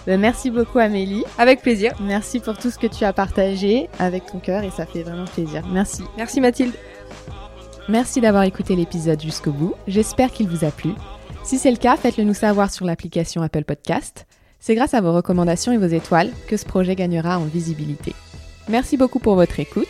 [0.05, 1.23] Ben, merci beaucoup Amélie.
[1.37, 1.93] Avec plaisir.
[2.01, 5.25] Merci pour tout ce que tu as partagé avec ton cœur et ça fait vraiment
[5.25, 5.63] plaisir.
[5.71, 6.03] Merci.
[6.17, 6.73] Merci Mathilde.
[7.89, 9.75] Merci d'avoir écouté l'épisode jusqu'au bout.
[9.87, 10.91] J'espère qu'il vous a plu.
[11.43, 14.25] Si c'est le cas, faites-le nous savoir sur l'application Apple Podcast.
[14.59, 18.15] C'est grâce à vos recommandations et vos étoiles que ce projet gagnera en visibilité.
[18.69, 19.87] Merci beaucoup pour votre écoute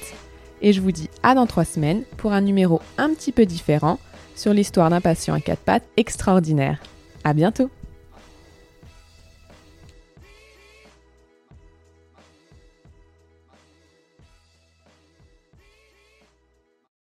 [0.64, 4.00] et je vous dis à dans trois semaines pour un numéro un petit peu différent
[4.36, 6.82] sur l'histoire d'un patient à quatre pattes extraordinaire.
[7.24, 7.70] À bientôt!